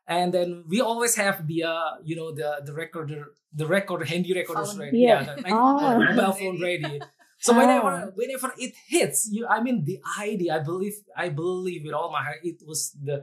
and 0.07 0.33
then 0.33 0.63
we 0.71 0.81
always 0.81 1.13
have 1.23 1.45
the 1.51 1.59
uh, 1.73 1.91
you 2.09 2.15
know 2.19 2.29
the 2.39 2.49
the 2.67 2.73
recorder 2.73 3.21
the 3.61 3.67
record 3.77 4.01
handy 4.11 4.33
recorders 4.41 4.71
Phone. 4.73 4.81
ready 4.85 4.97
Yeah. 4.99 5.21
yeah, 5.21 5.35
the, 5.35 5.53
Oh. 5.53 5.99
mobile 5.99 6.33
phone 6.39 6.57
ready 6.69 6.95
so 7.45 7.53
Oh. 7.53 7.57
whenever 7.59 7.91
whenever 8.19 8.49
it 8.65 8.73
hits 8.95 9.19
you 9.35 9.43
i 9.55 9.57
mean 9.65 9.77
the 9.89 9.97
idea 10.29 10.51
i 10.59 10.61
believe 10.71 10.95
i 11.25 11.27
believe 11.41 11.81
with 11.85 11.95
all 11.99 12.09
my 12.17 12.23
heart 12.27 12.41
it 12.51 12.57
was 12.69 12.81
the 13.07 13.15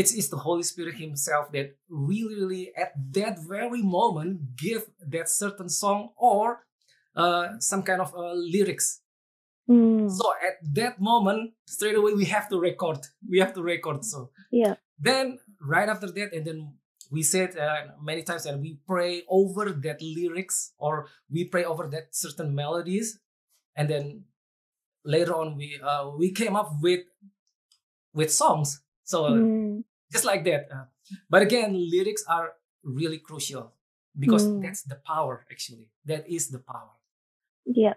it's, 0.00 0.12
it's 0.18 0.28
the 0.34 0.40
holy 0.46 0.64
spirit 0.72 0.94
himself 1.06 1.44
that 1.56 1.68
really 1.88 2.34
really 2.42 2.64
at 2.84 2.90
that 3.18 3.34
very 3.54 3.82
moment 3.98 4.56
give 4.64 4.82
that 5.14 5.28
certain 5.42 5.68
song 5.82 6.00
or 6.30 6.44
uh, 7.22 7.46
some 7.70 7.82
kind 7.88 8.00
of 8.00 8.10
uh, 8.14 8.32
lyrics 8.54 9.00
Mm. 9.70 10.10
so 10.10 10.24
at 10.48 10.56
that 10.78 10.94
moment 11.00 11.52
straight 11.66 11.94
away 12.00 12.12
we 12.22 12.24
have 12.34 12.46
to 12.52 12.58
record 12.58 12.98
we 13.32 13.38
have 13.44 13.52
to 13.54 13.62
record 13.62 14.04
so 14.12 14.18
Yeah. 14.50 14.74
then 14.98 15.38
right 15.74 15.88
after 15.94 16.08
that 16.16 16.28
and 16.36 16.44
then 16.48 16.58
we 17.14 17.22
said 17.22 17.50
uh, 17.56 17.94
many 18.02 18.22
times 18.22 18.46
and 18.46 18.56
we 18.60 18.70
pray 18.86 19.22
over 19.28 19.64
that 19.86 19.98
lyrics 20.02 20.58
or 20.78 21.06
we 21.34 21.44
pray 21.44 21.64
over 21.72 21.84
that 21.94 22.06
certain 22.14 22.50
melodies 22.54 23.08
and 23.78 23.86
then 23.92 24.24
later 25.04 25.34
on 25.40 25.56
we 25.56 25.78
uh, 25.90 26.04
we 26.20 26.30
came 26.40 26.54
up 26.60 26.70
with 26.82 27.04
with 28.14 28.30
songs 28.32 28.82
so 29.04 29.24
uh, 29.26 29.38
Mm. 29.38 29.84
just 30.12 30.24
like 30.24 30.42
that 30.50 30.62
uh, 30.76 30.86
but 31.32 31.42
again 31.42 31.70
lyrics 31.94 32.24
are 32.28 32.48
really 32.82 33.18
crucial 33.18 33.64
because 34.18 34.44
Mm. 34.46 34.62
that's 34.62 34.82
the 34.82 34.98
power 35.06 35.46
actually 35.52 35.86
that 36.10 36.22
is 36.28 36.50
the 36.50 36.58
power 36.72 36.94
Yeah. 37.66 37.94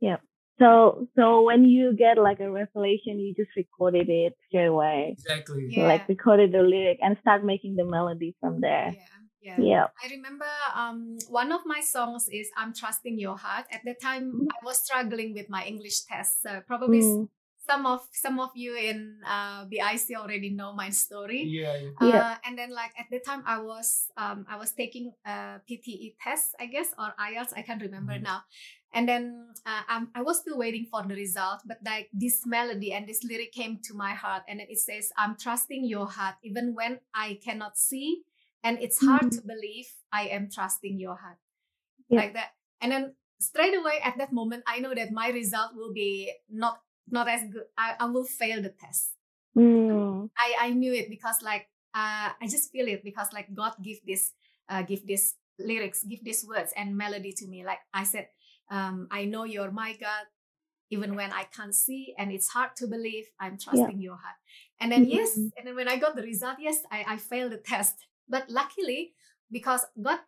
Yeah. 0.00 0.18
So 0.60 1.08
so 1.16 1.42
when 1.42 1.64
you 1.64 1.94
get 1.96 2.18
like 2.18 2.40
a 2.40 2.50
revelation, 2.50 3.18
you 3.18 3.34
just 3.34 3.56
recorded 3.56 4.08
it 4.08 4.36
straight 4.48 4.66
away. 4.66 5.16
exactly 5.16 5.66
Yeah. 5.70 5.84
Like 5.84 6.08
recorded 6.08 6.52
the 6.52 6.62
lyric 6.62 6.98
and 7.02 7.16
start 7.20 7.44
making 7.44 7.76
the 7.76 7.84
melody 7.84 8.36
from 8.40 8.60
there. 8.60 8.96
Yeah. 8.96 9.06
Yeah. 9.40 9.60
Yeah. 9.60 9.86
I 10.04 10.08
remember 10.10 10.46
um, 10.74 11.18
one 11.28 11.50
of 11.52 11.62
my 11.64 11.80
songs 11.80 12.28
is 12.28 12.48
I'm 12.56 12.74
Trusting 12.74 13.18
Your 13.18 13.36
Heart. 13.38 13.66
At 13.72 13.82
the 13.84 13.94
time, 13.94 14.44
I 14.50 14.64
was 14.64 14.84
struggling 14.84 15.34
with 15.34 15.48
my 15.48 15.64
English 15.64 16.02
test. 16.02 16.42
So 16.42 16.60
probably 16.66 17.00
Mm. 17.02 17.28
Some 17.70 17.86
of 17.86 18.00
some 18.10 18.40
of 18.42 18.50
you 18.58 18.74
in 18.74 19.22
uh, 19.22 19.64
BIC 19.70 20.18
already 20.18 20.50
know 20.50 20.74
my 20.74 20.90
story. 20.90 21.46
yeah, 21.46 21.76
yeah. 21.78 21.90
Yeah. 22.02 22.18
Uh, 22.18 22.34
and 22.44 22.58
then 22.58 22.70
like 22.74 22.90
at 22.98 23.06
the 23.10 23.20
time 23.20 23.42
I 23.46 23.60
was 23.62 24.10
um, 24.16 24.46
I 24.50 24.56
was 24.58 24.72
taking 24.72 25.12
a 25.24 25.62
PTE 25.68 26.16
test, 26.18 26.54
I 26.58 26.66
guess, 26.66 26.90
or 26.98 27.14
IELTS, 27.14 27.52
I 27.54 27.62
can't 27.62 27.82
remember 27.82 28.18
Mhm. 28.18 28.26
now. 28.26 28.42
And 28.92 29.06
then 29.06 29.54
uh, 29.62 29.82
um, 29.86 30.10
I 30.18 30.22
was 30.22 30.40
still 30.42 30.58
waiting 30.58 30.86
for 30.90 31.06
the 31.06 31.14
result, 31.14 31.62
but 31.64 31.78
like 31.86 32.10
this 32.12 32.42
melody 32.44 32.90
and 32.92 33.06
this 33.06 33.22
lyric 33.22 33.52
came 33.54 33.78
to 33.86 33.94
my 33.94 34.12
heart, 34.18 34.42
and 34.50 34.58
then 34.58 34.66
it 34.66 34.80
says, 34.82 35.12
"I'm 35.14 35.36
trusting 35.38 35.86
your 35.86 36.10
heart 36.10 36.42
even 36.42 36.74
when 36.74 36.98
I 37.14 37.38
cannot 37.38 37.78
see, 37.78 38.26
and 38.66 38.82
it's 38.82 38.98
hard 38.98 39.30
to 39.38 39.40
believe 39.46 39.86
I 40.10 40.26
am 40.34 40.50
trusting 40.50 40.98
your 40.98 41.14
heart." 41.22 41.38
Yeah. 42.08 42.20
Like 42.26 42.34
that, 42.34 42.50
and 42.82 42.90
then 42.90 43.04
straight 43.38 43.76
away 43.78 44.00
at 44.02 44.18
that 44.18 44.32
moment, 44.32 44.64
I 44.66 44.80
know 44.80 44.94
that 44.94 45.12
my 45.14 45.30
result 45.30 45.74
will 45.78 45.92
be 45.94 46.32
not 46.50 46.82
not 47.10 47.28
as 47.28 47.42
good. 47.50 47.64
I, 47.76 47.94
I 48.00 48.04
will 48.06 48.24
fail 48.24 48.62
the 48.62 48.70
test. 48.70 49.14
Mm. 49.56 50.30
I 50.38 50.66
I 50.66 50.70
knew 50.70 50.92
it 50.94 51.10
because 51.10 51.42
like 51.42 51.68
uh, 51.94 52.30
I 52.40 52.46
just 52.48 52.70
feel 52.70 52.86
it 52.88 53.02
because 53.04 53.28
like 53.32 53.52
God 53.54 53.74
give 53.82 53.98
this 54.06 54.32
uh, 54.68 54.82
give 54.82 55.06
this 55.06 55.34
lyrics, 55.58 56.04
give 56.04 56.22
these 56.24 56.46
words 56.46 56.72
and 56.76 56.96
melody 56.96 57.32
to 57.32 57.46
me. 57.46 57.64
Like 57.64 57.80
I 57.92 58.04
said, 58.04 58.28
um, 58.70 59.08
I 59.10 59.24
know 59.26 59.44
you're 59.44 59.70
my 59.72 59.92
God, 59.98 60.26
even 60.90 61.14
when 61.16 61.32
I 61.32 61.44
can't 61.44 61.74
see, 61.74 62.14
and 62.18 62.30
it's 62.32 62.48
hard 62.48 62.76
to 62.76 62.86
believe. 62.86 63.26
I'm 63.40 63.58
trusting 63.58 64.00
your 64.00 64.16
heart. 64.16 64.38
And 64.80 64.92
then 64.92 65.04
yes, 65.04 65.36
Mhm. 65.36 65.50
and 65.58 65.66
then 65.66 65.74
when 65.74 65.88
I 65.88 65.96
got 65.98 66.16
the 66.16 66.22
result, 66.22 66.56
yes, 66.60 66.78
I 66.90 67.04
I 67.06 67.16
failed 67.18 67.52
the 67.52 67.58
test. 67.58 67.96
But 68.28 68.48
luckily, 68.48 69.12
because 69.50 69.84
God 70.00 70.20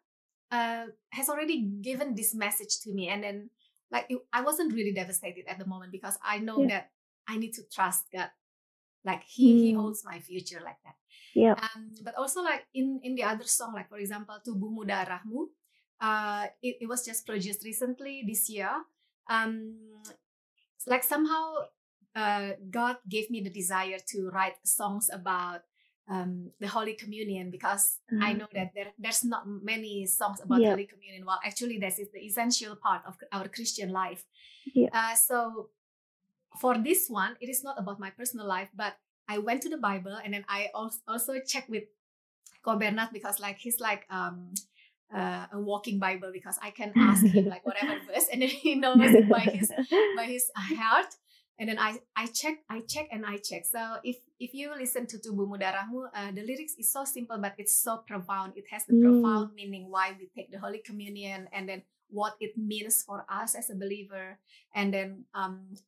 uh, 0.50 0.86
has 1.10 1.28
already 1.30 1.62
given 1.80 2.14
this 2.14 2.34
message 2.34 2.80
to 2.82 2.92
me, 2.92 3.08
and 3.08 3.22
then 3.22 3.50
like 3.92 4.06
it, 4.08 4.18
I 4.32 4.40
wasn't 4.42 4.72
really 4.74 4.92
devastated 4.92 5.44
at 5.46 5.58
the 5.58 5.66
moment 5.66 5.92
because 5.92 6.18
I 6.24 6.38
know 6.38 6.64
Yeah. 6.64 6.68
that 6.68 6.90
I 7.28 7.36
need 7.36 7.52
to 7.54 7.62
trust 7.70 8.08
God 8.12 8.30
like 9.04 9.22
he 9.24 9.58
he 9.58 9.72
Mm. 9.72 9.76
holds 9.76 10.04
my 10.04 10.18
future 10.20 10.60
like 10.64 10.78
that 10.84 10.96
Yeah. 11.34 11.54
um 11.58 11.90
but 12.02 12.14
also 12.14 12.42
like 12.42 12.66
in 12.74 13.00
in 13.02 13.14
the 13.14 13.22
other 13.22 13.44
song 13.44 13.74
like 13.74 13.88
for 13.88 13.98
example 13.98 14.38
tubuhmu 14.46 14.86
darahmu 14.86 15.50
uh 16.00 16.46
it, 16.62 16.76
it 16.82 16.88
was 16.88 17.04
just 17.04 17.26
produced 17.26 17.64
recently 17.64 18.22
this 18.26 18.48
year 18.48 18.70
um 19.28 19.74
like 20.86 21.04
somehow 21.04 21.66
uh 22.14 22.52
god 22.70 22.96
gave 23.08 23.30
me 23.30 23.40
the 23.40 23.50
desire 23.50 23.98
to 23.98 24.30
write 24.30 24.58
songs 24.64 25.10
about 25.12 25.62
um 26.14 26.32
the 26.62 26.68
holy 26.76 26.94
communion 27.02 27.46
because 27.56 27.84
i 28.26 28.30
Ah. 28.30 28.38
know 28.38 28.48
that 28.58 28.68
there, 28.76 28.90
there's 29.04 29.22
not 29.32 29.42
many 29.72 29.94
songs 30.18 30.38
about 30.44 30.60
Yeah. 30.62 30.72
holy 30.74 30.86
communion 30.92 31.22
well 31.28 31.40
actually 31.50 31.78
this 31.84 31.96
is 32.02 32.08
the 32.14 32.22
essential 32.28 32.74
part 32.86 33.02
of 33.08 33.14
our 33.36 33.46
christian 33.56 33.90
life 34.02 34.22
Yeah. 34.80 34.90
uh, 34.98 35.14
so 35.28 35.38
for 36.60 36.74
this 36.88 37.02
one, 37.08 37.32
it 37.40 37.48
is 37.48 37.60
not 37.64 37.76
about 37.82 37.98
my 37.98 38.10
personal 38.10 38.46
life, 38.46 38.68
but 38.82 38.92
I 39.34 39.38
went 39.38 39.62
to 39.64 39.70
the 39.74 39.78
Bible 39.90 40.16
and 40.22 40.30
then 40.34 40.44
I 40.58 40.60
als- 40.74 41.00
also 41.08 41.32
checked 41.52 41.70
with 41.70 41.84
Bernard 42.64 43.08
because 43.12 43.40
like 43.40 43.58
he's 43.64 43.80
like 43.80 44.04
um 44.10 44.52
uh, 45.14 45.46
a 45.52 45.60
walking 45.60 45.98
Bible 45.98 46.30
because 46.32 46.58
I 46.62 46.70
can 46.70 46.92
ask 46.96 47.24
him 47.24 47.46
like 47.54 47.64
whatever 47.68 47.94
verse 48.06 48.26
and 48.32 48.42
then 48.42 48.48
he 48.48 48.74
knows 48.74 49.00
it 49.00 49.28
by 49.28 49.40
his 49.56 49.68
by 50.16 50.24
his 50.34 50.44
heart. 50.80 51.10
And 51.62 51.70
then 51.70 51.78
I 51.78 52.02
I 52.18 52.26
check 52.26 52.58
I 52.66 52.82
check 52.90 53.06
and 53.14 53.22
I 53.22 53.38
check. 53.38 53.62
So 53.70 54.02
if 54.02 54.18
if 54.42 54.50
you 54.50 54.74
listen 54.74 55.06
to 55.14 55.16
Tubuhmu 55.22 55.62
Darahmu, 55.62 56.10
uh, 56.10 56.34
the 56.34 56.42
lyrics 56.42 56.74
is 56.74 56.90
so 56.90 57.06
simple 57.06 57.38
but 57.38 57.54
it's 57.54 57.78
so 57.78 58.02
profound. 58.02 58.58
It 58.58 58.66
has 58.74 58.82
the 58.90 58.98
Mm. 58.98 59.02
profound 59.06 59.54
meaning 59.54 59.86
why 59.86 60.10
we 60.18 60.26
take 60.34 60.50
the 60.50 60.58
Holy 60.58 60.82
Communion 60.82 61.46
and 61.54 61.70
then 61.70 61.86
what 62.10 62.34
it 62.42 62.58
means 62.58 63.06
for 63.06 63.22
us 63.30 63.54
as 63.54 63.70
a 63.70 63.78
believer. 63.78 64.42
And 64.74 64.90
then 64.90 65.30
um 65.38 65.78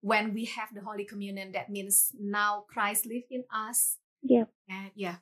when 0.00 0.32
we 0.32 0.48
have 0.56 0.72
the 0.72 0.80
Holy 0.80 1.04
Communion, 1.04 1.52
that 1.52 1.68
means 1.68 2.16
now 2.16 2.64
Christ 2.64 3.04
lives 3.04 3.28
in 3.28 3.44
us. 3.52 4.00
Yeah. 4.24 4.48
And 4.64 4.96
yeah, 4.96 5.20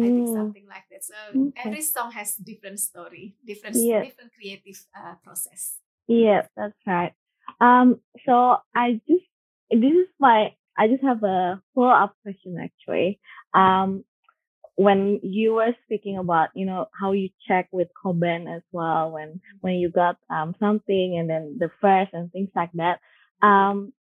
I 0.00 0.08
think 0.16 0.28
Mm. 0.28 0.32
something 0.32 0.64
like 0.64 0.88
that. 0.88 1.04
So 1.04 1.14
Okay. 1.28 1.60
every 1.60 1.82
song 1.84 2.12
has 2.16 2.36
different 2.40 2.80
story, 2.80 3.36
different 3.44 3.76
different 4.00 4.32
creative 4.32 4.80
uh, 4.96 5.20
process. 5.20 5.76
Yeah, 6.08 6.48
that's 6.56 6.80
right. 6.86 7.12
Um, 7.60 8.00
so 8.26 8.56
I 8.74 9.00
just 9.08 9.24
this 9.70 9.92
is 9.92 10.08
my 10.18 10.54
I 10.78 10.88
just 10.88 11.02
have 11.02 11.22
a 11.22 11.60
follow 11.74 11.88
up 11.90 12.14
question 12.22 12.56
actually. 12.62 13.20
Um, 13.54 14.04
when 14.76 15.20
you 15.22 15.54
were 15.54 15.74
speaking 15.84 16.16
about 16.18 16.48
you 16.54 16.64
know 16.64 16.86
how 16.98 17.12
you 17.12 17.28
check 17.46 17.68
with 17.72 17.88
Coben 18.02 18.54
as 18.54 18.62
well 18.72 19.10
when 19.12 19.40
when 19.60 19.74
you 19.74 19.90
got 19.90 20.16
um 20.30 20.54
something 20.58 21.18
and 21.18 21.28
then 21.28 21.56
the 21.58 21.70
first 21.80 22.12
and 22.14 22.32
things 22.32 22.50
like 22.54 22.70
that. 22.74 23.00
Um, 23.46 23.92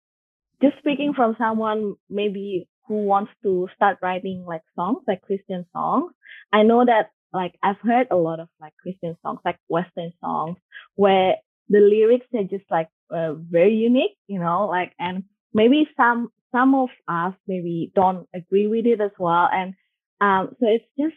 just 0.62 0.78
speaking 0.80 1.14
from 1.14 1.36
someone 1.38 1.96
maybe 2.10 2.68
who 2.88 3.04
wants 3.06 3.32
to 3.44 3.68
start 3.76 3.98
writing 4.02 4.46
like 4.48 4.62
songs 4.76 5.04
like 5.08 5.22
Christian 5.22 5.66
songs. 5.74 6.14
I 6.52 6.64
know 6.64 6.86
that 6.86 7.12
like 7.34 7.56
I've 7.62 7.80
heard 7.82 8.08
a 8.12 8.16
lot 8.16 8.40
of 8.40 8.48
like 8.60 8.74
Christian 8.82 9.18
songs 9.22 9.40
like 9.46 9.58
Western 9.68 10.14
songs 10.22 10.58
where 10.96 11.36
the 11.70 11.80
lyrics 11.80 12.28
are 12.36 12.44
just 12.44 12.66
like 12.72 12.90
uh, 13.12 13.34
very 13.36 13.76
unique, 13.76 14.18
you 14.28 14.40
know, 14.40 14.68
like 14.68 14.94
and 15.00 15.24
maybe 15.54 15.88
some 15.98 16.30
some 16.52 16.74
of 16.76 16.90
us 17.08 17.34
maybe 17.48 17.92
don't 17.96 18.28
agree 18.34 18.68
with 18.68 18.86
it 18.86 19.02
as 19.02 19.12
well, 19.20 19.48
and 19.52 19.74
um, 20.22 20.56
so 20.60 20.68
it's 20.68 20.86
just 21.00 21.16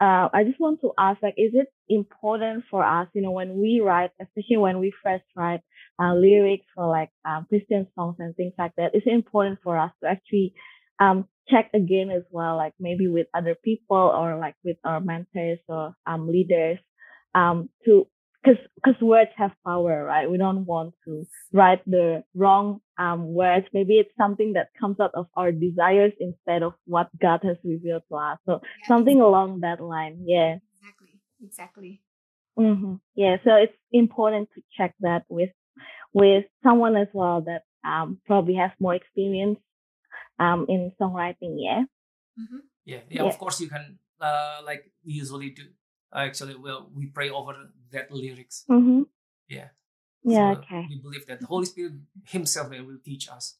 uh, 0.00 0.28
I 0.32 0.44
just 0.44 0.58
want 0.60 0.80
to 0.80 0.92
ask 0.98 1.22
like, 1.22 1.34
is 1.36 1.52
it 1.54 1.68
important 1.88 2.64
for 2.70 2.84
us, 2.84 3.08
you 3.14 3.22
know, 3.22 3.30
when 3.30 3.56
we 3.58 3.80
write, 3.80 4.10
especially 4.20 4.56
when 4.56 4.80
we 4.80 4.92
first 5.02 5.24
write 5.36 5.60
uh, 6.02 6.14
lyrics 6.14 6.66
for 6.74 6.88
like 6.88 7.10
um, 7.24 7.46
Christian 7.48 7.86
songs 7.94 8.16
and 8.18 8.34
things 8.34 8.54
like 8.58 8.72
that, 8.76 8.94
is 8.94 9.02
it 9.06 9.12
important 9.12 9.60
for 9.62 9.78
us 9.78 9.92
to 10.02 10.08
actually 10.08 10.54
um, 10.98 11.28
check 11.48 11.70
again 11.74 12.10
as 12.10 12.22
well, 12.30 12.56
like 12.56 12.72
maybe 12.80 13.06
with 13.06 13.28
other 13.34 13.54
people 13.62 13.96
or 13.96 14.36
like 14.38 14.54
with 14.64 14.76
our 14.84 15.00
mentors 15.00 15.58
or 15.68 15.94
um, 16.06 16.28
leaders, 16.28 16.78
um, 17.34 17.68
to 17.84 18.06
because 18.42 18.58
because 18.76 19.00
words 19.00 19.30
have 19.36 19.52
power, 19.64 20.04
right? 20.04 20.30
We 20.30 20.38
don't 20.38 20.64
want 20.66 20.94
to 21.04 21.26
write 21.52 21.82
the 21.86 22.24
wrong 22.34 22.80
um 22.98 23.32
words. 23.34 23.66
Maybe 23.72 23.98
it's 23.98 24.14
something 24.16 24.54
that 24.54 24.68
comes 24.78 24.98
out 25.00 25.12
of 25.14 25.26
our 25.36 25.52
desires 25.52 26.12
instead 26.20 26.62
of 26.62 26.74
what 26.86 27.08
God 27.20 27.40
has 27.44 27.56
revealed 27.64 28.02
to 28.08 28.16
us. 28.16 28.38
So 28.46 28.60
Yeah, 28.62 28.88
something 28.88 29.20
along 29.20 29.60
that 29.60 29.80
line, 29.80 30.24
yeah. 30.26 30.56
Exactly. 30.74 31.20
Exactly. 31.42 32.02
hmm 32.56 32.94
Yeah, 33.14 33.36
so 33.44 33.54
it's 33.56 33.76
important 33.92 34.48
to 34.54 34.62
check 34.76 34.94
that 35.00 35.24
with 35.28 35.50
with 36.12 36.44
someone 36.62 36.96
as 36.96 37.08
well 37.12 37.42
that 37.42 37.62
um 37.84 38.20
probably 38.26 38.54
has 38.56 38.70
more 38.80 38.94
experience 38.94 39.58
um 40.38 40.66
in 40.68 40.92
songwriting. 41.00 41.56
Yeah. 41.58 41.84
Mhm. 42.38 42.60
yeah 42.84 43.00
yeah 43.10 43.22
Yeah. 43.22 43.28
of 43.28 43.38
course 43.38 43.60
you 43.60 43.68
can 43.68 43.98
uh 44.20 44.60
like 44.64 44.90
usually 45.04 45.50
do 45.50 45.64
actually 46.14 46.54
well 46.54 46.90
we 46.94 47.06
pray 47.06 47.30
over 47.30 47.54
that 47.92 48.10
lyrics 48.10 48.64
Mm-hmm. 48.70 49.02
yeah 49.48 49.68
Yeah. 50.24 50.54
So 50.54 50.60
Okay. 50.60 50.86
we 50.88 50.98
believe 51.00 51.26
that 51.26 51.40
the 51.40 51.46
holy 51.46 51.66
spirit 51.66 51.94
himself 52.26 52.70
will 52.70 52.98
teach 53.04 53.28
us 53.28 53.58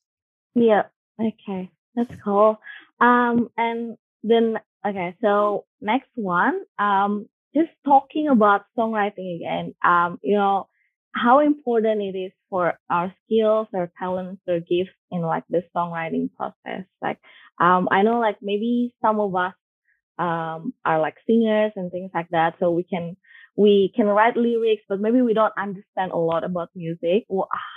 Yeah. 0.55 0.85
Okay. 1.21 1.71
That's 1.95 2.15
cool. 2.25 2.59
Um, 3.01 3.51
and 3.57 3.97
then 4.23 4.59
okay, 4.87 5.17
so 5.21 5.65
next 5.81 6.09
one, 6.15 6.61
um, 6.79 7.29
just 7.55 7.71
talking 7.85 8.29
about 8.29 8.65
songwriting 8.79 9.37
again. 9.37 9.75
Um, 9.85 10.19
you 10.23 10.37
know, 10.37 10.69
how 11.15 11.41
important 11.41 12.01
it 12.01 12.17
is 12.17 12.33
for 12.49 12.79
our 12.91 13.13
skills, 13.25 13.69
our 13.75 13.91
talents, 13.99 14.43
or 14.49 14.61
gifts 14.61 14.97
in 15.11 15.21
like 15.21 15.45
the 15.51 15.63
songwriting 15.77 16.31
process. 16.37 16.85
Like, 17.03 17.19
um, 17.61 17.89
I 17.91 18.03
know 18.03 18.21
like 18.21 18.39
maybe 18.41 18.95
some 19.03 19.21
of 19.21 19.35
us 19.37 19.55
um 20.19 20.75
are 20.85 21.01
like 21.01 21.17
singers 21.27 21.73
and 21.77 21.91
things 21.91 22.11
like 22.15 22.29
that, 22.31 22.55
so 22.61 22.71
we 22.71 22.85
can 22.85 23.17
we 23.57 23.93
can 23.95 24.07
write 24.07 24.37
lyrics, 24.37 24.83
but 24.89 25.01
maybe 25.01 25.21
we 25.21 25.35
don't 25.35 25.53
understand 25.59 26.13
a 26.13 26.17
lot 26.17 26.45
about 26.45 26.71
music. 26.75 27.27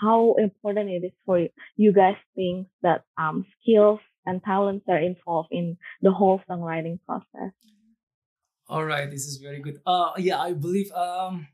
How 0.01 0.35
important 0.37 0.89
it 0.89 1.03
is 1.05 1.11
for 1.25 1.47
you 1.75 1.93
guys 1.93 2.15
think 2.35 2.67
that 2.81 3.03
um 3.17 3.45
skills 3.61 3.99
and 4.25 4.41
talents 4.43 4.85
are 4.89 4.97
involved 4.97 5.49
in 5.51 5.77
the 6.01 6.11
whole 6.11 6.41
songwriting 6.49 6.99
process? 7.05 7.53
All 8.67 8.85
right, 8.85 9.09
this 9.09 9.25
is 9.25 9.37
very 9.37 9.59
good. 9.59 9.79
Uh, 9.85 10.11
yeah, 10.17 10.39
I 10.39 10.53
believe 10.53 10.91
um 10.93 11.47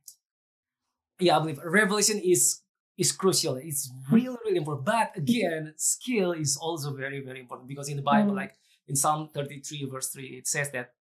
yeah, 1.20 1.38
I 1.38 1.40
believe 1.40 1.60
revelation 1.64 2.20
is 2.20 2.62
is 2.98 3.12
crucial. 3.12 3.56
It's 3.56 3.92
really, 4.12 4.38
really 4.46 4.58
important. 4.58 4.86
But 4.86 5.18
again, 5.18 5.74
skill 5.78 6.34
is 6.34 6.58
also 6.58 6.94
very, 6.94 7.20
very 7.22 7.40
important 7.40 7.68
because 7.68 7.90
in 7.90 7.98
the 7.98 8.04
Bible, 8.04 8.34
mm. 8.34 8.38
like 8.38 8.54
in 8.88 8.96
Psalm 8.96 9.30
33, 9.34 9.86
verse 9.86 10.10
3, 10.10 10.26
it 10.26 10.48
says 10.48 10.72
that 10.72 10.94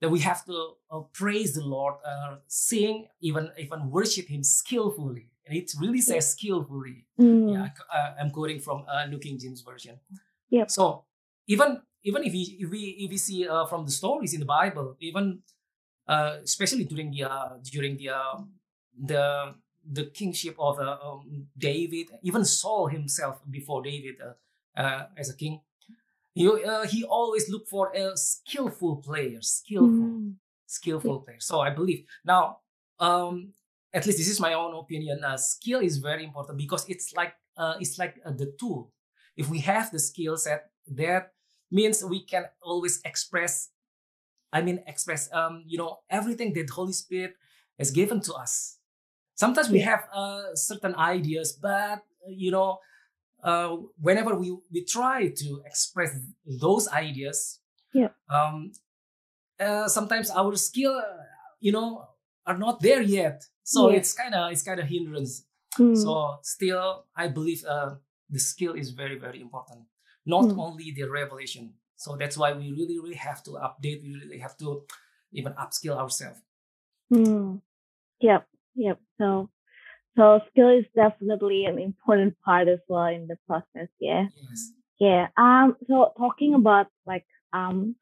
that 0.00 0.10
we 0.10 0.20
have 0.20 0.44
to 0.44 0.74
uh, 0.92 1.00
praise 1.12 1.54
the 1.54 1.64
Lord, 1.64 1.94
uh, 2.06 2.36
sing, 2.46 3.08
even 3.20 3.50
even 3.58 3.90
worship 3.90 4.28
Him 4.28 4.44
skillfully. 4.44 5.30
And 5.46 5.56
it 5.56 5.72
really 5.80 6.00
says 6.00 6.30
skillfully. 6.32 7.06
Mm. 7.18 7.52
Yeah, 7.54 7.68
I, 7.92 8.20
am 8.20 8.30
quoting 8.30 8.60
from 8.60 8.84
uh, 8.86 9.06
New 9.06 9.18
King 9.18 9.38
James 9.38 9.62
Version. 9.62 9.98
Yeah. 10.50 10.66
So 10.68 11.04
even 11.46 11.80
even 12.04 12.22
if 12.22 12.32
we 12.32 12.58
if 12.60 12.70
we 12.70 12.78
if 13.00 13.10
we 13.10 13.18
see 13.18 13.48
uh, 13.48 13.66
from 13.66 13.84
the 13.86 13.90
stories 13.90 14.34
in 14.34 14.40
the 14.40 14.46
Bible, 14.46 14.96
even 15.00 15.42
uh, 16.06 16.36
especially 16.44 16.84
during 16.84 17.10
the 17.10 17.24
uh, 17.24 17.48
during 17.64 17.96
the 17.96 18.10
uh, 18.10 18.38
the 18.96 19.54
the 19.90 20.06
kingship 20.06 20.56
of 20.58 20.78
uh, 20.78 20.98
um, 21.02 21.46
David, 21.56 22.08
even 22.22 22.44
Saul 22.44 22.88
himself 22.88 23.40
before 23.50 23.82
David 23.82 24.16
uh, 24.20 24.80
uh, 24.80 25.06
as 25.16 25.30
a 25.30 25.36
king, 25.36 25.60
he, 26.38 26.64
uh, 26.64 26.86
he 26.86 27.04
always 27.04 27.48
looked 27.50 27.68
for 27.68 27.92
a 27.94 28.16
skillful 28.16 28.96
player, 28.96 29.40
skillful, 29.40 29.88
mm. 29.88 30.34
skillful 30.66 31.20
player. 31.20 31.40
So 31.40 31.60
I 31.60 31.70
believe 31.70 32.04
now, 32.24 32.58
um, 32.98 33.52
at 33.92 34.06
least 34.06 34.18
this 34.18 34.28
is 34.28 34.40
my 34.40 34.54
own 34.54 34.74
opinion. 34.74 35.24
Uh, 35.24 35.36
skill 35.36 35.80
is 35.80 35.98
very 35.98 36.24
important 36.24 36.58
because 36.58 36.88
it's 36.88 37.14
like 37.14 37.34
uh, 37.56 37.74
it's 37.80 37.98
like 37.98 38.16
the 38.24 38.52
tool. 38.58 38.92
If 39.36 39.48
we 39.48 39.60
have 39.60 39.90
the 39.90 39.98
skill 39.98 40.36
set, 40.36 40.70
that 40.88 41.32
means 41.70 42.04
we 42.04 42.24
can 42.24 42.44
always 42.62 43.00
express. 43.04 43.70
I 44.52 44.62
mean, 44.62 44.82
express 44.86 45.28
um, 45.32 45.64
you 45.66 45.78
know 45.78 45.98
everything 46.08 46.52
that 46.54 46.70
Holy 46.70 46.92
Spirit 46.92 47.34
has 47.78 47.90
given 47.90 48.20
to 48.22 48.34
us 48.34 48.78
sometimes 49.38 49.70
we 49.70 49.78
have 49.78 50.02
uh, 50.12 50.54
certain 50.54 50.94
ideas 50.96 51.52
but 51.52 52.02
uh, 52.26 52.34
you 52.34 52.50
know 52.50 52.78
uh, 53.42 53.76
whenever 54.00 54.34
we 54.34 54.56
we 54.72 54.84
try 54.84 55.28
to 55.28 55.62
express 55.66 56.16
those 56.44 56.88
ideas 56.88 57.60
yeah 57.92 58.08
um 58.28 58.72
uh, 59.60 59.88
sometimes 59.88 60.30
our 60.30 60.56
skill 60.56 61.00
you 61.60 61.72
know 61.72 62.04
are 62.46 62.58
not 62.58 62.80
there 62.80 63.02
yet 63.02 63.44
so 63.62 63.90
yeah. 63.90 63.96
it's 63.96 64.12
kind 64.12 64.34
of 64.34 64.52
it's 64.52 64.62
kind 64.62 64.80
of 64.80 64.86
hindrance 64.86 65.44
mm. 65.78 65.96
so 65.96 66.38
still 66.42 67.04
i 67.16 67.28
believe 67.28 67.64
uh, 67.64 67.94
the 68.30 68.38
skill 68.38 68.74
is 68.74 68.90
very 68.90 69.18
very 69.18 69.40
important 69.40 69.80
not 70.26 70.44
mm. 70.44 70.58
only 70.58 70.92
the 70.92 71.04
revelation 71.04 71.72
so 71.96 72.16
that's 72.16 72.36
why 72.36 72.52
we 72.52 72.70
really 72.72 72.98
really 72.98 73.16
have 73.16 73.42
to 73.42 73.52
update 73.52 74.02
we 74.02 74.14
really 74.22 74.38
have 74.38 74.56
to 74.56 74.82
even 75.32 75.52
upskill 75.54 75.96
ourselves 75.96 76.40
mm. 77.12 77.60
yep 78.20 78.46
Yep. 78.78 78.98
So, 79.18 79.50
so 80.18 80.40
skill 80.50 80.70
is 80.76 80.84
definitely 80.96 81.64
an 81.64 81.78
important 81.78 82.34
part 82.44 82.66
as 82.66 82.80
well 82.88 83.06
in 83.06 83.28
the 83.28 83.38
process. 83.46 83.88
Yeah. 84.00 84.26
Yes. 84.50 84.72
Yeah. 84.98 85.26
Um. 85.36 85.76
So 85.86 86.12
talking 86.18 86.54
about 86.54 86.88
like 87.06 87.26
um 87.52 87.94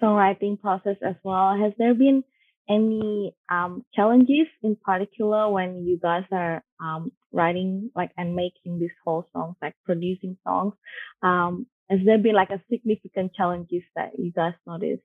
songwriting 0.00 0.60
process 0.60 0.96
as 1.02 1.16
well, 1.24 1.56
has 1.56 1.72
there 1.78 1.94
been 1.94 2.22
any 2.68 3.34
um 3.50 3.84
challenges 3.94 4.48
in 4.62 4.76
particular 4.76 5.50
when 5.50 5.86
you 5.86 5.98
guys 5.98 6.24
are 6.32 6.62
um 6.80 7.12
writing 7.32 7.90
like 7.94 8.10
and 8.16 8.34
making 8.34 8.78
these 8.78 8.96
whole 9.04 9.26
songs 9.32 9.54
like 9.62 9.74
producing 9.84 10.36
songs 10.42 10.74
um 11.22 11.66
has 11.88 12.00
there 12.04 12.18
been 12.18 12.34
like 12.34 12.50
a 12.50 12.60
significant 12.70 13.32
challenges 13.34 13.82
that 13.94 14.10
you 14.18 14.32
guys 14.32 14.54
noticed 14.66 15.02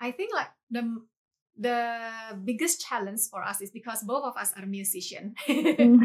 i 0.00 0.10
think 0.10 0.32
like 0.34 0.48
the 0.70 1.02
the 1.58 2.10
biggest 2.44 2.86
challenge 2.86 3.20
for 3.30 3.42
us 3.42 3.60
is 3.60 3.70
because 3.70 4.02
both 4.04 4.24
of 4.24 4.36
us 4.36 4.52
are 4.56 4.64
musicians. 4.64 5.34
um, 5.48 6.00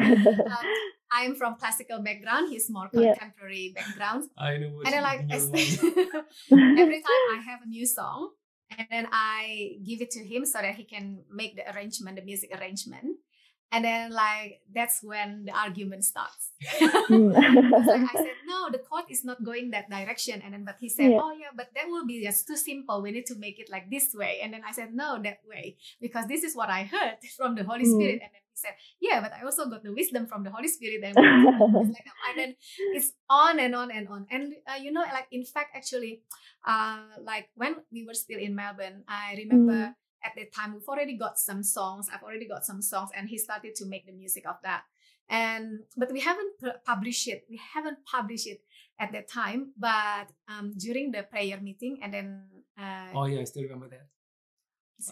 I'm 1.11 1.35
from 1.35 1.55
classical 1.55 2.01
background. 2.01 2.49
He's 2.49 2.69
more 2.69 2.89
contemporary 2.89 3.73
yeah. 3.75 3.83
background. 3.83 4.29
I 4.37 4.57
know. 4.57 4.81
And 4.83 4.93
then 4.93 5.03
like 5.03 5.19
every 5.31 7.01
time 7.05 7.23
I 7.31 7.41
have 7.45 7.61
a 7.63 7.67
new 7.67 7.85
song, 7.85 8.31
and 8.75 8.87
then 8.89 9.07
I 9.11 9.77
give 9.85 10.01
it 10.01 10.09
to 10.11 10.25
him 10.25 10.45
so 10.45 10.59
that 10.59 10.73
he 10.73 10.83
can 10.83 11.19
make 11.31 11.55
the 11.55 11.69
arrangement, 11.71 12.17
the 12.17 12.23
music 12.23 12.49
arrangement 12.57 13.12
and 13.71 13.85
then 13.85 14.11
like 14.11 14.61
that's 14.69 15.01
when 15.01 15.45
the 15.45 15.51
argument 15.51 16.03
starts. 16.05 16.51
Hmm. 17.03 17.33
like 17.33 18.07
i 18.07 18.13
said 18.23 18.39
no 18.47 18.69
the 18.71 18.79
chord 18.79 19.05
is 19.09 19.25
not 19.25 19.43
going 19.43 19.71
that 19.71 19.89
direction. 19.89 20.41
And 20.45 20.53
then 20.53 20.63
but 20.63 20.77
he 20.79 20.89
said 20.89 21.11
yeah. 21.11 21.19
oh 21.21 21.33
yeah 21.33 21.51
but 21.55 21.69
that 21.75 21.87
will 21.87 22.05
be 22.05 22.23
just 22.23 22.47
too 22.47 22.55
simple. 22.55 23.01
We 23.01 23.11
need 23.11 23.25
to 23.27 23.35
make 23.35 23.59
it 23.59 23.69
like 23.69 23.89
this 23.89 24.13
way. 24.13 24.39
And 24.41 24.53
then 24.53 24.61
i 24.67 24.71
said 24.71 24.93
no 24.93 25.19
that 25.23 25.41
way. 25.49 25.77
Because 25.99 26.27
this 26.27 26.43
is 26.43 26.55
what 26.55 26.69
i 26.69 26.83
heard 26.83 27.17
from 27.37 27.55
the 27.55 27.63
holy 27.63 27.85
spirit. 27.85 28.21
Mm. 28.21 28.29
and 28.29 28.31
then 28.33 28.43
he 28.45 28.55
said 28.55 28.75
yeah 29.01 29.19
but 29.21 29.33
i 29.33 29.43
also 29.43 29.65
got 29.69 29.83
the 29.83 29.91
wisdom 29.91 30.27
from 30.27 30.43
the 30.43 30.51
holy 30.51 30.69
spirit. 30.69 31.01
And, 31.03 31.15
like, 31.15 32.05
and 32.29 32.37
then 32.37 32.55
it's 32.93 33.13
on 33.29 33.59
and 33.59 33.73
on 33.75 33.91
and 33.91 34.07
on. 34.07 34.27
And 34.29 34.53
uh, 34.69 34.77
you 34.79 34.91
know 34.91 35.01
like 35.01 35.27
in 35.31 35.43
fact 35.43 35.75
actually 35.75 36.21
uh 36.65 37.19
like 37.21 37.49
when 37.55 37.75
we 37.91 38.05
were 38.05 38.13
still 38.13 38.39
in 38.39 38.55
melbourne 38.55 39.03
i 39.07 39.35
remember 39.35 39.73
mm 39.73 39.95
at 40.23 40.33
that 40.35 40.53
time 40.53 40.73
we've 40.73 40.87
already 40.87 41.17
got 41.17 41.37
some 41.37 41.63
songs 41.63 42.09
i've 42.13 42.23
already 42.23 42.47
got 42.47 42.65
some 42.65 42.81
songs 42.81 43.09
and 43.15 43.29
he 43.29 43.37
started 43.37 43.75
to 43.75 43.85
make 43.85 44.05
the 44.05 44.13
music 44.13 44.45
of 44.47 44.55
that. 44.63 44.83
And 45.29 45.79
but 45.95 46.11
we 46.11 46.19
haven't 46.19 46.53
published 46.85 47.27
it 47.27 47.45
we 47.49 47.59
haven't 47.73 47.99
published 48.05 48.47
it 48.47 48.61
at 48.99 49.11
that 49.13 49.29
time 49.29 49.71
but 49.77 50.27
um, 50.49 50.73
during 50.77 51.11
the 51.11 51.23
prayer 51.23 51.59
meeting 51.61 51.99
and 52.03 52.13
then 52.13 52.43
uh, 52.77 53.07
oh 53.15 53.25
yeah 53.25 53.39
i 53.39 53.45
still 53.45 53.63
remember 53.63 53.87
that 53.87 54.07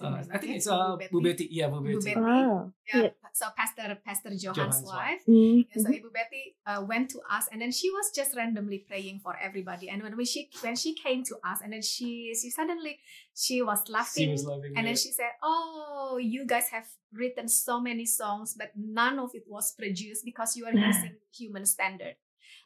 uh, 0.01 0.23
I 0.31 0.37
think 0.37 0.55
it's 0.55 0.67
uh, 0.67 0.97
Bu 1.11 1.21
Betty. 1.21 1.47
Yeah, 1.51 1.67
Bu 1.67 1.81
Betty. 1.81 2.13
Oh, 2.15 2.71
yeah. 2.93 3.01
yeah. 3.01 3.09
So 3.33 3.47
Pastor 3.55 3.97
Pastor 4.05 4.29
Johan's, 4.35 4.57
Johan's 4.57 4.83
wife. 4.83 5.21
Mm-hmm. 5.27 5.71
Yeah, 5.71 5.83
so 5.83 5.89
Ibu 5.89 6.13
Betty 6.13 6.55
uh, 6.67 6.83
went 6.87 7.09
to 7.11 7.19
us, 7.29 7.47
and 7.51 7.61
then 7.61 7.71
she 7.71 7.89
was 7.89 8.11
just 8.13 8.35
randomly 8.35 8.79
praying 8.79 9.21
for 9.23 9.35
everybody. 9.39 9.89
And 9.89 10.03
when 10.03 10.17
we 10.17 10.25
she 10.25 10.49
when 10.61 10.75
she 10.75 10.93
came 10.95 11.23
to 11.25 11.35
us, 11.43 11.59
and 11.63 11.73
then 11.73 11.81
she 11.81 12.35
she 12.35 12.49
suddenly 12.49 12.99
she 13.35 13.61
was 13.61 13.87
laughing, 13.89 14.25
she 14.25 14.31
was 14.31 14.45
laughing 14.45 14.73
and 14.75 14.83
yeah. 14.83 14.91
then 14.91 14.95
she 14.95 15.11
said, 15.11 15.31
"Oh, 15.41 16.19
you 16.21 16.45
guys 16.45 16.67
have 16.69 16.87
written 17.13 17.47
so 17.47 17.79
many 17.79 18.05
songs, 18.05 18.55
but 18.57 18.71
none 18.75 19.19
of 19.19 19.31
it 19.33 19.43
was 19.47 19.73
produced 19.73 20.25
because 20.25 20.55
you 20.55 20.65
are 20.65 20.73
using 20.91 21.15
human 21.33 21.65
standard." 21.65 22.15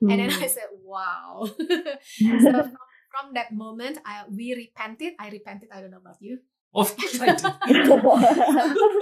Mm-hmm. 0.02 0.10
And 0.10 0.20
then 0.20 0.44
I 0.44 0.48
said, 0.48 0.70
"Wow!" 0.84 1.46
so 2.42 2.52
from, 2.52 2.78
from 3.14 3.34
that 3.34 3.54
moment, 3.54 4.00
I 4.04 4.26
we 4.28 4.56
repented. 4.56 5.14
I 5.20 5.30
repented. 5.30 5.70
I 5.72 5.82
don't 5.82 5.92
know 5.92 6.02
about 6.02 6.18
you 6.20 6.40
of 6.76 6.96
course 6.98 7.20
I 7.22 7.28
did. 7.28 7.46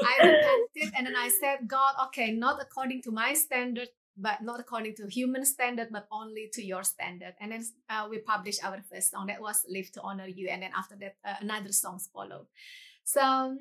I 0.03 0.15
repented 0.21 0.93
and 0.97 1.07
then 1.07 1.15
I 1.15 1.29
said, 1.29 1.67
God, 1.67 1.95
okay, 2.07 2.31
not 2.31 2.61
according 2.61 3.01
to 3.03 3.11
my 3.11 3.33
standard, 3.33 3.89
but 4.15 4.41
not 4.41 4.59
according 4.59 4.95
to 4.95 5.07
human 5.07 5.45
standard, 5.45 5.89
but 5.91 6.07
only 6.11 6.49
to 6.53 6.63
your 6.63 6.83
standard. 6.83 7.33
And 7.41 7.51
then 7.51 7.63
uh, 7.89 8.07
we 8.09 8.19
published 8.19 8.63
our 8.63 8.79
first 8.91 9.11
song 9.11 9.27
that 9.27 9.41
was 9.41 9.65
"Live 9.67 9.91
to 9.93 10.01
Honor 10.01 10.27
You," 10.27 10.49
and 10.49 10.61
then 10.61 10.71
after 10.75 10.95
that, 10.97 11.15
uh, 11.25 11.35
another 11.41 11.71
songs 11.71 12.09
followed. 12.13 12.45
So 13.03 13.57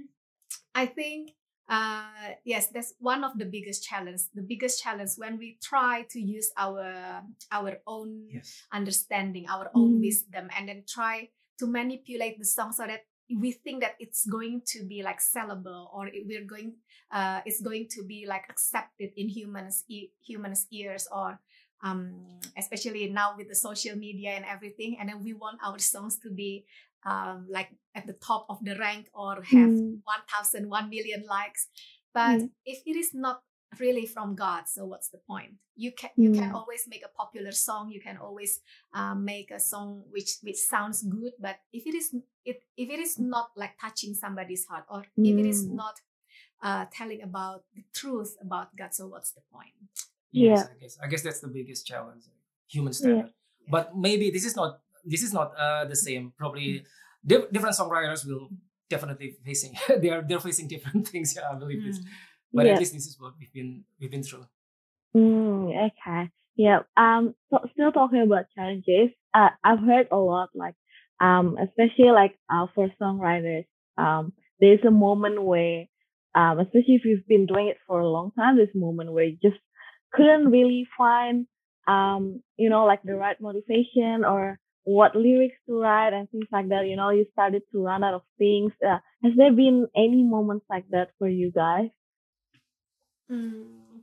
I 0.75 0.87
think 0.87 1.33
uh, 1.69 2.37
yes, 2.45 2.69
that's 2.69 2.95
one 2.99 3.25
of 3.25 3.39
the 3.39 3.47
biggest 3.47 3.85
challenge. 3.85 4.21
The 4.35 4.43
biggest 4.43 4.83
challenge 4.83 5.11
when 5.17 5.39
we 5.39 5.59
try 5.63 6.05
to 6.11 6.21
use 6.21 6.51
our 6.57 7.23
our 7.51 7.79
own 7.87 8.29
yes. 8.29 8.63
understanding, 8.73 9.47
our 9.49 9.71
own 9.75 9.99
mm. 9.99 10.01
wisdom, 10.01 10.49
and 10.57 10.69
then 10.69 10.85
try 10.87 11.31
to 11.59 11.67
manipulate 11.67 12.39
the 12.39 12.45
song 12.45 12.73
so 12.73 12.87
that 12.87 13.07
we 13.31 13.53
think 13.53 13.83
that 13.83 13.95
it's 13.99 14.27
going 14.27 14.63
to 14.67 14.85
be 14.85 15.03
like 15.03 15.21
sellable 15.21 15.87
or 15.95 16.07
it, 16.07 16.25
we're 16.27 16.45
going 16.45 16.75
uh, 17.11 17.41
it's 17.47 17.61
going 17.61 17.87
to 17.91 18.05
be 18.05 18.27
like 18.27 18.45
accepted 18.49 19.11
in 19.17 19.29
humans 19.29 19.85
e- 19.89 20.11
humans 20.25 20.67
ears 20.71 21.09
or 21.13 21.41
um, 21.85 22.15
especially 22.57 23.09
now 23.09 23.35
with 23.37 23.49
the 23.49 23.55
social 23.55 23.97
media 23.97 24.31
and 24.31 24.45
everything 24.45 24.97
and 25.01 25.09
then 25.09 25.23
we 25.23 25.33
want 25.33 25.59
our 25.65 25.79
songs 25.79 26.19
to 26.19 26.31
be 26.31 26.65
um, 27.05 27.47
like 27.51 27.71
at 27.95 28.07
the 28.07 28.13
top 28.15 28.47
of 28.49 28.59
the 28.63 28.77
rank 28.77 29.09
or 29.15 29.37
have 29.37 29.71
mm. 29.71 29.99
1000 30.05 30.69
1 30.69 30.91
million 30.91 31.25
likes 31.29 31.69
but 32.15 32.41
mm. 32.41 32.51
if 32.65 32.83
it 32.87 32.97
is 32.97 33.13
not 33.15 33.43
really 33.81 34.07
from 34.07 34.35
God. 34.35 34.69
So 34.69 34.85
what's 34.85 35.09
the 35.09 35.19
point? 35.19 35.53
You 35.77 35.93
can 35.93 36.11
you 36.17 36.33
can 36.33 36.51
Mm. 36.51 36.55
always 36.55 36.85
make 36.89 37.05
a 37.05 37.09
popular 37.09 37.53
song. 37.53 37.91
You 37.91 38.01
can 38.01 38.17
always 38.19 38.61
um, 38.95 39.25
make 39.25 39.51
a 39.51 39.61
song 39.61 40.05
which 40.11 40.39
which 40.43 40.57
sounds 40.59 41.03
good, 41.03 41.33
but 41.41 41.57
if 41.73 41.87
it 41.87 41.95
is 41.95 42.15
it 42.45 42.63
if 42.77 42.89
it 42.91 42.99
is 43.01 43.19
not 43.19 43.51
like 43.57 43.79
touching 43.81 44.15
somebody's 44.15 44.67
heart, 44.67 44.85
or 44.91 45.01
if 45.17 45.37
it 45.39 45.47
is 45.47 45.67
Mm. 45.67 45.75
not 45.83 45.97
uh, 46.63 46.85
telling 46.93 47.23
about 47.23 47.65
the 47.75 47.83
truth 47.93 48.37
about 48.41 48.77
God, 48.77 48.95
so 48.95 49.07
what's 49.09 49.33
the 49.33 49.43
point? 49.53 49.75
Yes, 50.31 50.61
Yeah. 50.61 50.75
I 50.75 50.77
guess 50.81 50.99
I 51.05 51.07
guess 51.09 51.23
that's 51.23 51.41
the 51.41 51.49
biggest 51.49 51.87
challenge, 51.87 52.25
human 52.69 52.93
standard. 52.93 53.33
But 53.69 53.97
maybe 53.97 54.31
this 54.31 54.45
is 54.45 54.55
not 54.57 54.81
this 55.05 55.23
is 55.23 55.33
not 55.33 55.49
uh, 55.57 55.85
the 55.87 55.97
same. 55.97 56.33
Probably 56.39 56.85
di- 57.27 57.49
different 57.51 57.77
songwriters 57.77 58.27
will 58.27 58.49
definitely 58.89 59.37
facing 59.45 59.73
they 60.03 60.11
are 60.11 60.23
they're 60.23 60.41
facing 60.41 60.69
different 60.69 61.09
things. 61.13 61.35
Yeah, 61.35 61.49
I 61.51 61.55
believe 61.59 61.83
this. 61.83 61.99
But 62.53 62.67
Yeah. 62.67 62.75
at 62.75 62.79
least 62.81 62.93
this 62.95 63.07
is 63.07 63.19
what 63.21 63.35
we've 63.39 63.53
been 63.53 63.85
we've 63.99 64.11
been 64.11 64.23
through. 64.23 64.47
Mm, 65.17 65.91
okay. 65.91 66.31
Yeah. 66.57 66.81
Um. 66.97 67.35
So 67.51 67.59
still 67.73 67.93
talking 67.93 68.23
about 68.23 68.47
challenges. 68.55 69.11
Uh, 69.35 69.51
I've 69.65 69.81
heard 69.81 70.09
a 70.11 70.17
lot, 70.19 70.51
like, 70.55 70.75
um, 71.21 71.57
especially 71.59 72.11
like 72.11 72.39
uh, 72.53 72.67
for 72.75 72.91
songwriters. 73.01 73.65
Um, 73.97 74.33
there's 74.61 74.85
a 74.87 74.91
moment 74.91 75.43
where, 75.43 75.87
um, 76.35 76.59
especially 76.61 76.95
if 76.97 77.05
you've 77.05 77.27
been 77.27 77.47
doing 77.47 77.69
it 77.69 77.79
for 77.87 78.01
a 78.01 78.09
long 78.09 78.33
time, 78.33 78.57
this 78.57 78.75
moment 78.75 79.13
where 79.13 79.25
you 79.25 79.39
just 79.43 79.59
couldn't 80.13 80.51
really 80.51 80.87
find, 80.97 81.47
um, 81.89 82.43
you 82.57 82.69
know, 82.69 82.85
like 82.85 83.03
the 83.03 83.15
right 83.15 83.41
motivation 83.41 84.25
or 84.25 84.59
what 84.85 85.17
lyrics 85.17 85.57
to 85.67 85.81
write 85.81 86.13
and 86.13 86.29
things 86.31 86.47
like 86.53 86.69
that. 86.69 86.87
You 86.87 86.97
know, 86.97 87.11
you 87.11 87.27
started 87.33 87.63
to 87.73 87.83
run 87.83 88.05
out 88.05 88.15
of 88.15 88.23
things. 88.39 88.73
Uh, 88.87 88.99
has 89.23 89.33
there 89.37 89.53
been 89.53 89.89
any 89.97 90.23
moments 90.23 90.67
like 90.69 90.85
that 90.91 91.11
for 91.19 91.29
you 91.29 91.51
guys? 91.51 91.89
Mm. 93.31 94.03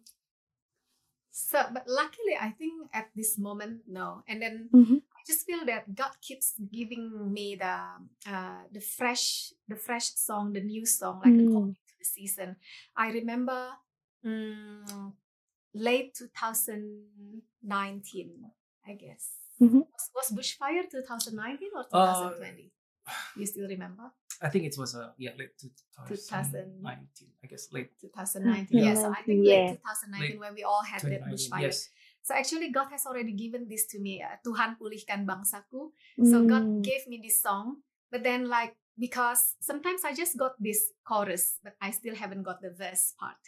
So, 1.31 1.63
but 1.73 1.87
luckily, 1.87 2.35
I 2.39 2.49
think 2.51 2.89
at 2.93 3.09
this 3.15 3.37
moment, 3.37 3.81
no. 3.87 4.23
And 4.27 4.41
then 4.41 4.69
Mm-hmm. 4.73 4.95
I 4.95 5.21
just 5.27 5.45
feel 5.45 5.65
that 5.65 5.93
God 5.95 6.11
keeps 6.21 6.53
giving 6.71 7.31
me 7.33 7.55
the 7.55 7.79
uh, 8.27 8.63
the 8.71 8.79
fresh 8.81 9.53
the 9.67 9.75
fresh 9.75 10.13
song, 10.15 10.53
the 10.53 10.61
new 10.61 10.85
song, 10.85 11.21
like 11.23 11.33
Mm. 11.33 11.47
according 11.47 11.75
to 11.75 11.93
the 11.99 12.05
season. 12.05 12.55
I 12.95 13.11
remember 13.11 13.69
mm, 14.25 15.13
late 15.73 16.15
2019, 16.15 18.51
I 18.87 18.93
guess. 18.93 19.35
Mhm. 19.61 19.85
Was, 19.91 20.09
was 20.15 20.31
Bushfire 20.31 20.89
2019 20.89 21.69
or 21.75 21.85
Uh, 21.91 22.29
2020? 22.31 22.71
you 23.35 23.45
still 23.45 23.67
remember? 23.67 24.11
I 24.41 24.47
think 24.49 24.63
it 24.65 24.75
was 24.79 24.95
a 24.95 25.11
yeah 25.19 25.35
late 25.37 25.51
2000. 25.59 26.15
2019. 26.15 27.27
I 27.43 27.47
guess 27.47 27.67
late 27.75 27.91
2019. 27.99 28.71
Yeah. 28.71 28.83
Yeah, 28.83 28.95
so 28.95 29.11
I 29.11 29.21
think 29.27 29.43
Yeah. 29.43 29.75
late 29.75 29.79
2019 29.83 30.19
Late 30.21 30.39
when 30.39 30.53
we 30.55 30.63
all 30.63 30.83
had 30.83 31.01
that 31.03 31.27
2019. 31.27 31.35
bushfire. 31.51 31.61
Yes. 31.67 31.89
So 32.23 32.31
actually 32.35 32.71
God 32.71 32.87
has 32.91 33.03
already 33.05 33.33
given 33.35 33.67
this 33.67 33.87
to 33.91 33.99
me. 33.99 34.23
Uh, 34.23 34.39
Tuhan 34.45 34.79
pulihkan 34.79 35.27
bangsaku. 35.27 35.91
So 36.23 36.47
God 36.47 36.63
Mm. 36.63 36.83
gave 36.83 37.03
me 37.11 37.19
this 37.19 37.43
song, 37.43 37.83
but 38.11 38.23
then 38.23 38.47
like 38.47 38.75
because 38.99 39.55
sometimes 39.63 40.03
I 40.03 40.11
just 40.15 40.35
got 40.35 40.55
this 40.59 40.91
chorus, 41.07 41.59
but 41.63 41.75
I 41.79 41.91
still 41.91 42.15
haven't 42.15 42.43
got 42.43 42.59
the 42.63 42.71
verse 42.75 43.15
part. 43.19 43.39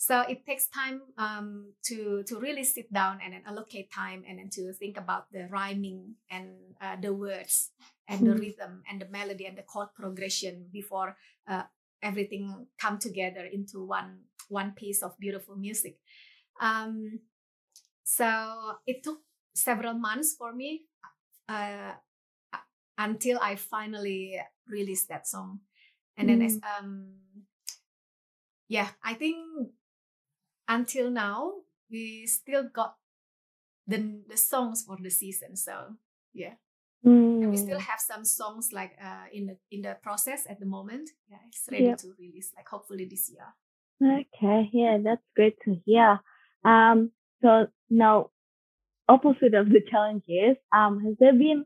So 0.00 0.22
it 0.24 0.46
takes 0.48 0.64
time 0.72 1.02
um, 1.20 1.76
to 1.92 2.24
to 2.24 2.40
really 2.40 2.64
sit 2.64 2.88
down 2.88 3.20
and 3.20 3.34
then 3.36 3.44
allocate 3.44 3.92
time 3.92 4.24
and 4.24 4.38
then 4.40 4.48
to 4.56 4.72
think 4.72 4.96
about 4.96 5.28
the 5.28 5.44
rhyming 5.52 6.16
and 6.32 6.56
uh, 6.80 6.96
the 6.96 7.12
words 7.12 7.68
and 8.08 8.24
the 8.24 8.32
Mm. 8.32 8.40
rhythm 8.40 8.82
and 8.88 8.96
the 9.00 9.08
melody 9.12 9.44
and 9.44 9.58
the 9.58 9.62
chord 9.68 9.92
progression 9.94 10.72
before 10.72 11.16
uh, 11.48 11.64
everything 12.02 12.66
come 12.80 12.96
together 12.98 13.44
into 13.44 13.84
one 13.84 14.24
one 14.48 14.72
piece 14.72 15.02
of 15.04 15.18
beautiful 15.20 15.56
music. 15.56 16.00
Um, 16.60 17.20
so 18.04 18.28
it 18.86 19.02
took 19.04 19.20
several 19.54 19.94
months 19.94 20.34
for 20.34 20.52
me 20.54 20.88
uh, 21.48 21.92
uh, 22.52 22.64
until 22.98 23.38
I 23.42 23.56
finally 23.56 24.40
released 24.68 25.08
that 25.08 25.26
song. 25.28 25.60
And 26.16 26.28
then 26.28 26.42
as 26.42 26.58
um 26.64 27.20
yeah, 28.68 28.88
I 29.02 29.14
think 29.14 29.36
until 30.70 31.10
now 31.10 31.52
we 31.90 32.26
still 32.26 32.64
got 32.72 32.96
the 33.86 33.98
the 34.28 34.36
songs 34.36 34.82
for 34.86 34.96
the 35.00 35.10
season. 35.10 35.56
So 35.56 35.96
yeah. 36.32 36.54
And 37.42 37.50
we 37.50 37.56
still 37.56 37.78
Mm. 37.78 37.88
have 37.90 38.00
some 38.00 38.24
songs 38.24 38.72
like 38.72 38.92
uh 39.02 39.26
in 39.32 39.46
the 39.46 39.56
in 39.70 39.82
the 39.82 39.96
process 40.02 40.46
at 40.48 40.60
the 40.60 40.66
moment. 40.66 41.10
Yeah, 41.28 41.42
it's 41.48 41.68
ready 41.72 41.84
Yep. 41.84 41.98
to 42.02 42.14
release 42.18 42.52
like 42.56 42.68
hopefully 42.68 43.06
this 43.06 43.30
year. 43.30 43.54
Okay, 44.02 44.70
yeah, 44.72 44.98
that's 45.02 45.22
great 45.36 45.56
to 45.64 45.76
hear. 45.84 46.20
Um, 46.64 47.12
so 47.42 47.68
now, 47.90 48.30
opposite 49.08 49.54
of 49.54 49.68
the 49.68 49.80
challenges, 49.90 50.56
um, 50.72 51.04
has 51.04 51.16
there 51.20 51.32
been 51.34 51.64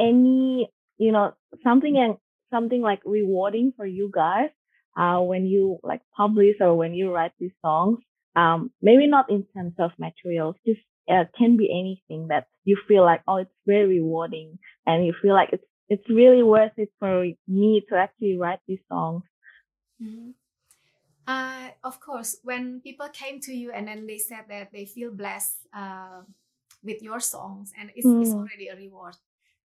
any, 0.00 0.70
you 0.98 1.12
know, 1.12 1.34
something 1.62 1.96
and 1.96 2.16
something 2.50 2.82
like 2.82 3.00
rewarding 3.04 3.72
for 3.76 3.86
you 3.86 4.10
guys, 4.12 4.50
uh, 4.96 5.20
when 5.20 5.46
you 5.46 5.78
like 5.82 6.02
publish 6.16 6.56
or 6.60 6.74
when 6.76 6.94
you 6.94 7.12
write 7.12 7.32
these 7.38 7.52
songs? 7.62 7.98
Um, 8.36 8.70
maybe 8.82 9.06
not 9.06 9.30
in 9.30 9.44
terms 9.54 9.74
of 9.78 9.92
materials, 9.98 10.56
just 10.66 10.80
uh, 11.08 11.24
can 11.36 11.56
be 11.56 11.68
anything 11.70 12.28
that 12.28 12.46
you 12.64 12.76
feel 12.88 13.04
like, 13.04 13.22
oh, 13.28 13.36
it's 13.36 13.54
very 13.66 13.86
rewarding, 14.00 14.58
and 14.86 15.06
you 15.06 15.14
feel 15.20 15.34
like 15.34 15.50
it's 15.52 15.64
it's 15.88 16.08
really 16.08 16.42
worth 16.42 16.72
it 16.78 16.90
for 16.98 17.26
me 17.46 17.82
to 17.88 17.96
actually 17.96 18.36
write 18.38 18.60
these 18.66 18.80
songs. 18.88 19.22
Mhm. 20.00 20.34
Uh, 21.26 21.70
of 21.82 22.00
course, 22.00 22.36
when 22.42 22.80
people 22.80 23.08
came 23.08 23.40
to 23.40 23.52
you 23.52 23.72
and 23.72 23.88
then 23.88 24.06
they 24.06 24.18
said 24.18 24.44
that 24.48 24.72
they 24.72 24.84
feel 24.84 25.10
blessed 25.10 25.66
uh, 25.72 26.22
with 26.82 27.02
your 27.02 27.20
songs, 27.20 27.72
and 27.78 27.90
it's, 27.96 28.06
it's 28.18 28.34
Mm. 28.34 28.40
already 28.40 28.68
a 28.68 28.76
reward. 28.76 29.16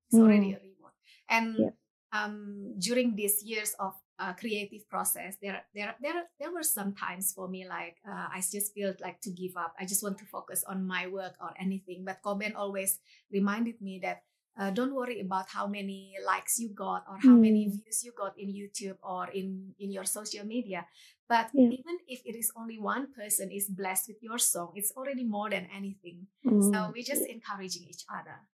It's 0.08 0.18
already 0.18 0.52
Mm. 0.52 0.56
a 0.56 0.60
reward. 0.60 0.94
And 1.28 1.56
Yeah. 1.58 1.70
um, 2.12 2.74
during 2.78 3.16
these 3.16 3.42
years 3.42 3.74
of 3.78 3.94
uh, 4.18 4.32
creative 4.34 4.88
process, 4.88 5.36
there, 5.40 5.62
there, 5.74 5.94
there, 6.00 6.24
there 6.40 6.52
were 6.52 6.62
some 6.62 6.94
times 6.94 7.32
for 7.32 7.48
me 7.48 7.66
like 7.68 7.96
uh, 8.08 8.28
I 8.32 8.40
just 8.40 8.74
feel 8.74 8.94
like 9.00 9.20
to 9.22 9.30
give 9.30 9.56
up. 9.56 9.74
I 9.78 9.84
just 9.86 10.02
want 10.02 10.18
to 10.18 10.24
focus 10.26 10.64
on 10.66 10.86
my 10.86 11.06
work 11.06 11.34
or 11.40 11.52
anything. 11.60 12.04
But 12.04 12.22
Coben 12.22 12.54
always 12.56 12.98
reminded 13.32 13.80
me 13.80 14.00
that 14.02 14.22
uh, 14.58 14.70
don't 14.70 14.94
worry 14.94 15.20
about 15.20 15.48
how 15.48 15.66
many 15.68 16.14
likes 16.26 16.58
you 16.58 16.70
got 16.70 17.04
or 17.08 17.18
how 17.18 17.36
many 17.36 17.66
Mm. 17.66 17.72
views 17.78 18.02
you 18.04 18.12
got 18.12 18.36
in 18.38 18.48
YouTube 18.50 18.98
or 19.02 19.28
in 19.30 19.74
in 19.78 19.90
your 19.92 20.04
social 20.04 20.44
media. 20.44 20.86
But 21.28 21.50
Yeah. 21.54 21.70
even 21.70 21.98
if 22.08 22.22
it 22.26 22.34
is 22.34 22.50
only 22.56 22.78
one 22.78 23.12
person 23.14 23.50
is 23.52 23.68
blessed 23.68 24.08
with 24.08 24.22
your 24.22 24.38
song, 24.38 24.72
it's 24.74 24.92
already 24.96 25.24
more 25.24 25.48
than 25.50 25.66
anything. 25.70 26.26
Mm. 26.44 26.62
So 26.74 26.90
we're 26.92 27.06
just 27.06 27.22
encouraging 27.26 27.86
each 27.88 28.04
other. 28.10 28.48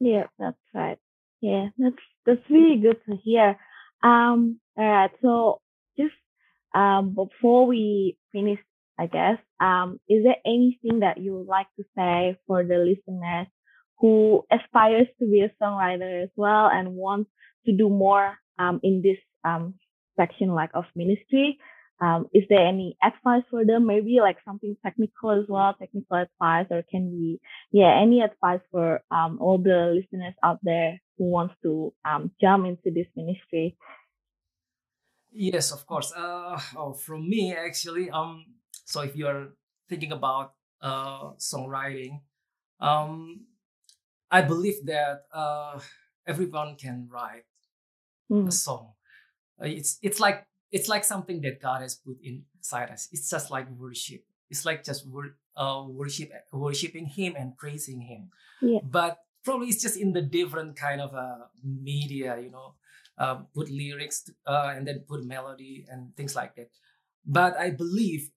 Yeah, 0.00 0.26
that's 0.38 0.58
right. 0.74 0.98
Yeah, 1.40 1.68
that's 1.78 2.02
that's 2.26 2.50
really 2.50 2.78
good 2.80 2.98
to 3.06 3.16
hear. 3.16 3.56
Um, 4.02 4.60
all 4.76 4.84
right. 4.84 5.10
So 5.22 5.60
just 5.98 6.14
um 6.74 7.14
before 7.14 7.66
we 7.66 8.16
finish, 8.32 8.58
I 8.98 9.06
guess, 9.06 9.38
um, 9.60 10.00
is 10.08 10.24
there 10.24 10.36
anything 10.46 11.00
that 11.00 11.18
you 11.18 11.34
would 11.36 11.46
like 11.46 11.68
to 11.76 11.84
say 11.96 12.38
for 12.46 12.64
the 12.64 12.78
listeners 12.78 13.46
who 13.98 14.44
aspires 14.50 15.08
to 15.18 15.26
be 15.30 15.40
a 15.40 15.50
songwriter 15.62 16.22
as 16.22 16.30
well 16.36 16.68
and 16.72 16.94
wants 16.94 17.30
to 17.66 17.72
do 17.76 17.88
more 17.88 18.36
um 18.58 18.80
in 18.82 19.02
this 19.02 19.18
um 19.44 19.74
section 20.16 20.54
like 20.54 20.70
of 20.74 20.84
ministry? 20.94 21.58
Um, 22.00 22.26
is 22.32 22.44
there 22.48 22.64
any 22.66 22.96
advice 23.02 23.42
for 23.50 23.64
them? 23.64 23.86
Maybe 23.86 24.18
like 24.20 24.36
something 24.44 24.76
technical 24.84 25.30
as 25.32 25.46
well, 25.48 25.74
technical 25.74 26.16
advice, 26.16 26.66
or 26.70 26.82
can 26.88 27.10
we 27.10 27.40
yeah, 27.72 27.98
any 28.00 28.20
advice 28.20 28.60
for 28.70 29.00
um, 29.10 29.38
all 29.40 29.58
the 29.58 29.94
listeners 29.98 30.34
out 30.44 30.58
there 30.62 31.00
who 31.18 31.24
wants 31.30 31.54
to 31.62 31.92
um, 32.04 32.30
jump 32.40 32.66
into 32.66 32.90
this 32.94 33.06
ministry? 33.16 33.76
Yes, 35.30 35.72
of 35.72 35.86
course. 35.86 36.12
Uh, 36.16 36.58
oh, 36.76 36.92
from 36.92 37.28
me 37.28 37.54
actually. 37.54 38.10
Um, 38.10 38.46
so 38.84 39.02
if 39.02 39.14
you're 39.16 39.54
thinking 39.88 40.12
about 40.12 40.54
uh 40.80 41.32
songwriting, 41.38 42.20
um, 42.80 43.46
I 44.30 44.42
believe 44.42 44.86
that 44.86 45.26
uh 45.32 45.80
everyone 46.26 46.76
can 46.76 47.08
write 47.10 47.44
Mm, 48.30 48.48
a 48.48 48.52
song. 48.52 48.92
Uh, 49.60 49.66
it's 49.66 49.98
it's 50.02 50.20
like 50.20 50.46
it's 50.70 50.88
like 50.88 51.04
something 51.04 51.40
that 51.42 51.60
God 51.60 51.80
has 51.82 51.94
put 51.96 52.18
inside 52.22 52.90
us. 52.90 53.08
It's 53.12 53.30
just 53.30 53.50
like 53.50 53.70
worship. 53.70 54.24
It's 54.50 54.64
like 54.64 54.84
just 54.84 55.06
wor- 55.08 55.36
uh, 55.56 55.84
worship, 55.88 56.30
worshiping 56.52 57.06
Him 57.06 57.34
and 57.36 57.56
praising 57.56 58.02
Him. 58.02 58.30
Yeah. 58.60 58.80
But 58.84 59.18
probably 59.44 59.68
it's 59.68 59.82
just 59.82 59.96
in 59.96 60.12
the 60.12 60.22
different 60.22 60.76
kind 60.76 61.00
of 61.00 61.14
uh, 61.14 61.46
media, 61.64 62.38
you 62.40 62.50
know, 62.50 62.74
uh, 63.18 63.36
put 63.54 63.70
lyrics 63.70 64.28
uh, 64.46 64.72
and 64.74 64.86
then 64.86 65.04
put 65.08 65.24
melody 65.24 65.86
and 65.90 66.14
things 66.16 66.34
like 66.36 66.54
that. 66.56 66.70
But 67.26 67.56
I 67.58 67.70
believe, 67.70 68.30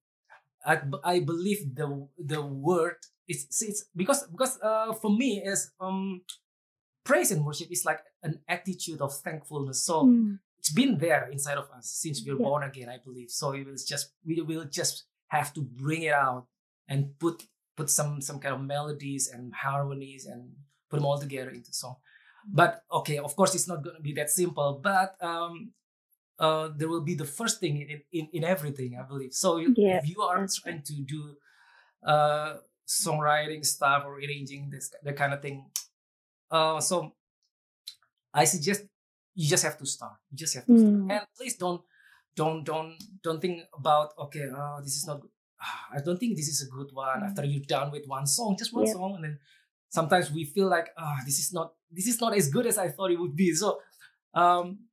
I, 0.66 0.82
I 1.04 1.20
believe 1.20 1.76
the 1.76 2.08
the 2.18 2.42
word 2.42 2.98
is 3.28 3.46
it's 3.62 3.86
because 3.96 4.28
because 4.28 4.60
uh, 4.62 4.94
for 4.94 5.10
me 5.12 5.42
is 5.46 5.72
um 5.80 6.22
praise 7.04 7.32
and 7.32 7.46
worship 7.46 7.72
is 7.72 7.86
like 7.86 8.00
an 8.24 8.40
attitude 8.48 9.02
of 9.02 9.14
thankfulness. 9.14 9.84
So 9.84 10.06
mm, 10.06 10.40
it's 10.60 10.72
been 10.72 10.98
there 10.98 11.30
inside 11.32 11.58
of 11.58 11.70
us 11.72 11.90
since 11.90 12.24
we 12.24 12.32
were 12.34 12.40
Yeah. 12.40 12.48
born 12.48 12.64
again, 12.64 12.90
I 12.90 12.98
believe. 13.04 13.30
So 13.30 13.52
it 13.54 13.66
was 13.68 13.86
just 13.86 14.14
we 14.26 14.42
will 14.42 14.66
just 14.66 15.06
have 15.28 15.54
to 15.54 15.62
bring 15.62 16.04
it 16.04 16.14
out 16.14 16.48
and 16.88 17.18
put 17.20 17.48
put 17.76 17.90
some 17.90 18.22
some 18.22 18.40
kind 18.40 18.56
of 18.56 18.62
melodies 18.62 19.28
and 19.30 19.54
harmonies 19.54 20.26
and 20.26 20.52
put 20.92 20.98
them 21.00 21.06
all 21.10 21.20
together 21.20 21.52
into 21.58 21.72
song. 21.74 21.96
But 22.60 22.84
okay, 23.00 23.18
of 23.18 23.32
course, 23.36 23.56
it's 23.56 23.68
not 23.72 23.80
going 23.84 23.96
to 23.96 24.02
be 24.10 24.14
that 24.20 24.30
simple. 24.30 24.80
But 24.84 25.16
um, 25.24 25.72
uh, 26.40 26.70
there 26.78 26.90
will 26.90 27.06
be 27.12 27.16
the 27.16 27.30
first 27.40 27.60
thing 27.62 27.76
in, 27.82 28.02
in, 28.12 28.26
in 28.34 28.44
everything, 28.44 28.92
I 29.00 29.04
believe. 29.08 29.34
So 29.34 29.58
Yeah, 29.58 29.98
if 30.02 30.10
you 30.12 30.20
are 30.22 30.46
trying 30.62 30.82
to 30.90 30.94
do 31.16 31.22
uh, 32.06 32.58
songwriting 32.88 33.64
stuff 33.66 34.04
or 34.06 34.18
arranging 34.18 34.70
this 34.74 34.92
that 35.06 35.16
kind 35.16 35.34
of 35.34 35.42
thing, 35.42 35.58
uh, 36.50 36.80
so 36.82 37.14
I 38.34 38.46
suggest 38.46 38.82
you 39.36 39.48
just 39.48 39.64
have 39.64 39.78
to 39.78 39.86
start. 39.86 40.18
You 40.32 40.38
just 40.38 40.56
have 40.56 40.66
to 40.66 40.78
start, 40.78 40.94
Mm. 40.94 41.12
and 41.14 41.22
please 41.38 41.56
don't 41.58 41.82
don't 42.36 42.64
don't 42.64 42.96
don't 43.24 43.40
think 43.42 43.62
about 43.78 44.14
okay, 44.18 44.46
uh, 44.50 44.80
this 44.82 44.96
is 45.00 45.06
not. 45.08 45.22
ah, 45.62 45.82
I 45.96 46.02
don't 46.02 46.18
think 46.20 46.36
this 46.36 46.48
is 46.50 46.60
a 46.66 46.70
good 46.78 46.90
one. 46.94 47.20
Mm. 47.22 47.28
After 47.28 47.46
you're 47.46 47.68
done 47.78 47.92
with 47.92 48.06
one 48.08 48.26
song, 48.26 48.56
just 48.58 48.74
one 48.74 48.86
Yeah. 48.88 48.94
song, 48.98 49.12
and 49.16 49.24
then 49.26 49.36
sometimes 49.92 50.32
we 50.32 50.48
feel 50.48 50.68
like 50.72 50.90
ah, 50.98 51.20
this 51.28 51.38
is 51.44 51.52
not 51.54 51.76
this 51.92 52.08
is 52.08 52.18
not 52.24 52.32
as 52.34 52.48
good 52.50 52.66
as 52.66 52.80
I 52.80 52.88
thought 52.90 53.12
it 53.12 53.20
would 53.20 53.36
be. 53.36 53.52
So, 53.54 53.80
um, 54.34 54.88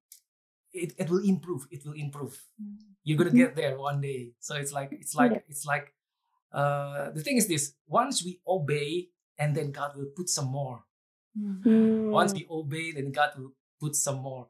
it, 0.74 0.92
it 0.98 1.08
will 1.08 1.22
improve. 1.24 1.64
It 1.70 1.87
will 1.87 1.94
improve. 1.94 2.34
You're 3.06 3.16
gonna 3.16 3.30
Mhm. 3.32 3.42
get 3.48 3.56
there 3.56 3.78
one 3.78 4.02
day. 4.02 4.34
So 4.42 4.58
it's 4.58 4.72
like 4.74 4.90
it's 4.92 5.14
like 5.14 5.32
Yeah. 5.32 5.48
it's 5.48 5.64
like 5.64 5.94
uh 6.52 7.11
the 7.16 7.22
thing 7.22 7.37
is 7.38 7.46
this 7.46 7.72
once 7.87 8.24
we 8.24 8.40
obey 8.46 9.08
and 9.38 9.54
then 9.56 9.70
God 9.72 9.96
will 9.96 10.11
put 10.16 10.28
some 10.28 10.50
more. 10.52 10.84
Once 12.11 12.32
Mm. 12.34 12.37
we 12.42 12.46
obey, 12.50 12.87
then 12.92 13.12
God 13.14 13.30
will 13.38 13.54
put 13.80 13.94
some 13.94 14.18
more. 14.20 14.48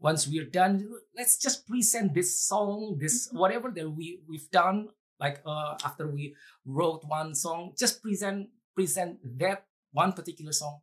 Once 0.00 0.26
we're 0.28 0.48
done, 0.48 0.88
let's 1.16 1.36
just 1.38 1.66
present 1.68 2.14
this 2.14 2.40
song, 2.40 2.96
this 2.98 3.28
whatever 3.32 3.70
that 3.70 3.88
we 3.88 4.20
we've 4.28 4.50
done. 4.50 4.88
Like 5.20 5.40
uh, 5.46 5.76
after 5.84 6.08
we 6.10 6.34
wrote 6.66 7.04
one 7.06 7.34
song, 7.34 7.74
just 7.78 8.02
present 8.02 8.50
present 8.74 9.20
that 9.38 9.66
one 9.94 10.12
particular 10.12 10.50
song. 10.52 10.82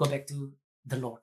Go 0.00 0.08
back 0.08 0.24
to 0.32 0.52
the 0.88 0.96
Lord, 0.96 1.20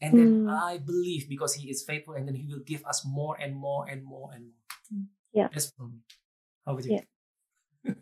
and 0.00 0.14
then 0.14 0.30
Mm. 0.46 0.52
I 0.54 0.78
believe 0.78 1.26
because 1.28 1.54
He 1.58 1.68
is 1.68 1.82
faithful, 1.82 2.14
and 2.14 2.28
then 2.28 2.36
He 2.38 2.46
will 2.46 2.62
give 2.64 2.84
us 2.86 3.02
more 3.04 3.34
and 3.40 3.56
more 3.56 3.88
and 3.90 4.04
more 4.06 4.30
and 4.32 4.54
more. 4.54 5.08
Yeah. 5.34 5.48
that's 5.52 5.70
for 5.74 5.86
me. 5.90 5.98
How 6.66 6.72
about 6.78 6.84
you? 6.86 6.92
Yeah. 6.96 7.04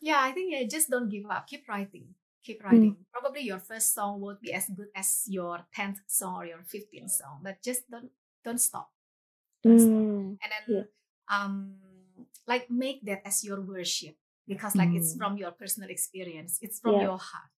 Yeah, 0.00 0.16
I 0.24 0.32
think 0.32 0.48
yeah, 0.52 0.64
just 0.64 0.88
don't 0.88 1.08
give 1.12 1.28
up. 1.28 1.44
Keep 1.46 1.68
writing. 1.68 2.08
Mm. 2.08 2.14
Keep 2.44 2.64
writing. 2.64 2.96
Probably 3.12 3.42
your 3.44 3.60
first 3.60 3.92
song 3.92 4.20
won't 4.20 4.40
be 4.40 4.52
as 4.52 4.64
good 4.72 4.88
as 4.96 5.28
your 5.28 5.60
tenth 5.76 6.00
song 6.08 6.40
or 6.40 6.46
your 6.48 6.64
fifteenth 6.64 7.12
song, 7.12 7.40
but 7.44 7.60
just 7.62 7.84
don't 7.90 8.08
don't 8.42 8.60
stop. 8.60 8.88
Don't 9.62 9.78
stop. 9.78 9.92
Mm. 9.92 10.28
And 10.40 10.48
then 10.50 10.64
Yeah. 10.66 10.86
um 11.28 11.76
like 12.48 12.70
make 12.72 13.04
that 13.04 13.20
as 13.28 13.44
your 13.44 13.60
worship 13.60 14.16
because 14.48 14.72
like 14.74 14.88
it's 14.96 15.12
Mm. 15.14 15.18
from 15.20 15.32
your 15.36 15.52
personal 15.52 15.90
experience. 15.92 16.56
It's 16.64 16.80
from 16.80 16.96
Yeah. 16.96 17.12
your 17.12 17.18
heart. 17.20 17.52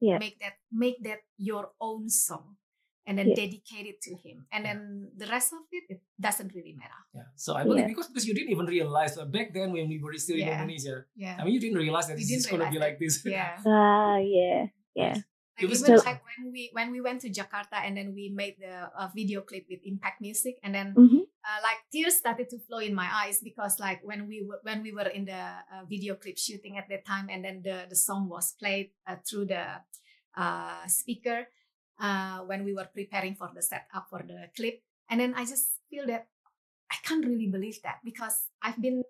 Yeah. 0.00 0.18
Make 0.18 0.38
that 0.44 0.60
make 0.72 1.00
that 1.04 1.24
your 1.40 1.72
own 1.80 2.08
song 2.12 2.56
and 3.06 3.16
then 3.18 3.32
Yeah. 3.32 3.38
dedicate 3.48 3.86
it 3.86 3.98
to 4.04 4.12
him. 4.18 4.44
And 4.52 4.64
then 4.66 4.78
the 5.16 5.24
rest 5.30 5.52
of 5.56 5.64
it 5.72 5.84
it 5.88 6.00
doesn't 6.20 6.52
really 6.52 6.74
matter. 6.76 7.00
Yeah. 7.14 7.28
So 7.36 7.54
I 7.56 7.64
believe 7.64 7.86
Yeah. 7.88 7.92
because 7.96 8.08
because 8.12 8.26
you 8.28 8.34
didn't 8.34 8.50
even 8.52 8.66
realize 8.66 9.14
that 9.16 9.30
back 9.32 9.54
then 9.54 9.72
when 9.72 9.88
we 9.88 9.96
were 10.02 10.12
still 10.20 10.36
in 10.36 10.44
Yeah. 10.48 10.58
Indonesia. 10.60 11.06
Yeah. 11.16 11.36
I 11.40 11.44
mean, 11.44 11.54
you 11.56 11.62
didn't 11.62 11.78
realize 11.80 12.08
that 12.12 12.18
You 12.20 12.26
this 12.28 12.44
is 12.44 12.46
gonna 12.50 12.68
be 12.68 12.76
realize 12.76 12.92
like 12.92 12.98
this. 13.00 13.22
Yeah. 13.24 13.56
Ah, 13.66 14.18
yeah, 14.20 14.68
yeah. 14.92 15.16
It 15.56 15.64
Like 15.64 15.70
was 15.72 15.80
even 15.86 15.96
so- 15.96 16.04
like 16.04 16.20
when 16.20 16.52
we 16.52 16.62
when 16.76 16.88
we 16.92 17.00
went 17.00 17.24
to 17.24 17.32
Jakarta 17.32 17.80
and 17.80 17.96
then 17.96 18.12
we 18.12 18.28
made 18.28 18.60
the 18.60 18.92
uh, 18.92 19.08
video 19.16 19.40
clip 19.40 19.64
with 19.72 19.80
Impact 19.88 20.20
Music 20.20 20.60
and 20.60 20.74
then 20.76 20.92
Mhm. 20.92 21.25
Uh, 21.46 21.60
like 21.62 21.78
tears 21.92 22.18
started 22.18 22.50
to 22.50 22.58
flow 22.58 22.78
in 22.78 22.94
my 22.94 23.06
eyes 23.06 23.40
because 23.40 23.78
like 23.78 24.00
when 24.02 24.26
we 24.26 24.42
were 24.42 24.58
when 24.62 24.82
we 24.82 24.92
were 24.92 25.06
in 25.14 25.24
the 25.24 25.38
uh, 25.70 25.86
video 25.88 26.14
clip 26.18 26.36
shooting 26.38 26.76
at 26.76 26.88
that 26.90 27.06
time 27.06 27.28
and 27.30 27.44
then 27.44 27.62
the 27.62 27.86
the 27.88 27.96
song 27.96 28.28
was 28.28 28.52
played 28.58 28.90
uh, 29.06 29.16
through 29.22 29.46
the 29.46 29.64
uh, 30.36 30.86
speaker 30.86 31.46
uh, 32.00 32.40
when 32.44 32.64
we 32.64 32.74
were 32.74 32.88
preparing 32.92 33.34
for 33.34 33.48
the 33.54 33.62
setup 33.62 34.10
for 34.10 34.22
the 34.26 34.50
clip 34.56 34.82
and 35.08 35.20
then 35.20 35.34
I 35.34 35.46
just 35.46 35.78
feel 35.88 36.06
that 36.06 36.26
I 36.90 36.96
can't 37.02 37.24
really 37.24 37.46
believe 37.46 37.80
that 37.82 37.98
because 38.04 38.46
I've 38.62 38.80
been 38.80 39.02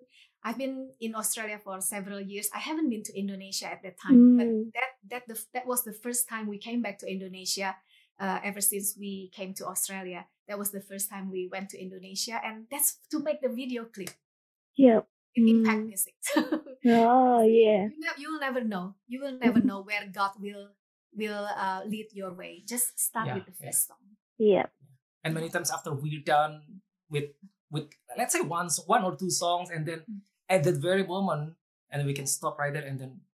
I've 0.45 0.59
been 0.59 0.95
in 1.01 1.15
Australia 1.17 1.59
for 1.59 1.81
several 1.81 2.21
years. 2.21 2.49
I 2.55 2.61
haven't 2.61 2.89
been 2.89 3.03
to 3.03 3.19
Indonesia 3.19 3.67
at 3.67 3.83
that 3.83 3.99
time, 3.99 4.39
but 4.39 4.47
Mm. 4.47 4.71
that 4.73 4.93
that 5.11 5.23
the, 5.27 5.37
that 5.55 5.67
was 5.67 5.83
the 5.83 5.93
first 5.93 6.29
time 6.29 6.47
we 6.47 6.59
came 6.59 6.81
back 6.81 6.99
to 7.03 7.07
Indonesia. 7.11 7.75
Uh, 8.19 8.41
ever 8.43 8.61
since 8.65 8.97
we 8.99 9.29
came 9.37 9.53
to 9.53 9.67
Australia, 9.67 10.25
that 10.49 10.59
was 10.59 10.71
the 10.73 10.81
first 10.81 11.11
time 11.11 11.29
we 11.31 11.49
went 11.53 11.69
to 11.69 11.77
Indonesia, 11.77 12.41
and 12.43 12.65
that's 12.71 12.97
to 13.13 13.21
make 13.21 13.43
the 13.45 13.49
video 13.53 13.85
clip 13.85 14.11
Yeah. 14.77 15.05
in 15.37 15.49
Impact 15.49 15.85
Mm. 15.85 15.87
Music. 15.93 16.15
Oh, 16.87 17.43
yeah. 17.43 17.91
you, 17.93 17.99
ne- 18.01 18.17
you 18.23 18.31
will 18.33 18.41
never 18.41 18.63
know. 18.65 18.95
You 19.11 19.21
will 19.21 19.37
never 19.37 19.61
Mhm. 19.61 19.67
know 19.69 19.81
where 19.83 20.07
God 20.09 20.33
will 20.41 20.73
will 21.17 21.49
uh, 21.49 21.81
lead 21.89 22.13
your 22.13 22.33
way. 22.37 22.61
Just 22.65 22.95
start 23.01 23.27
Yeah, 23.27 23.35
with 23.41 23.47
the 23.49 23.57
yeah. 23.61 23.65
first 23.69 23.89
song. 23.89 24.05
Yeah. 24.39 24.67
and 25.27 25.35
many 25.35 25.49
times 25.51 25.75
after 25.75 25.91
we're 25.91 26.23
done 26.23 26.81
with 27.11 27.35
with 27.69 27.91
let's 28.17 28.31
say 28.33 28.41
once 28.47 28.79
one 28.87 29.03
or 29.03 29.17
two 29.19 29.29
songs 29.33 29.69
and 29.75 29.83
then 29.85 30.07
Mm. 30.07 30.23
at 30.49 30.63
that 30.65 30.79
very 30.79 31.03
moment 31.03 31.57
and 31.91 32.07
we 32.07 32.15
can 32.15 32.29
stop 32.31 32.57
right 32.63 32.71
there 32.71 32.87
and 32.87 33.01
then 33.01 33.27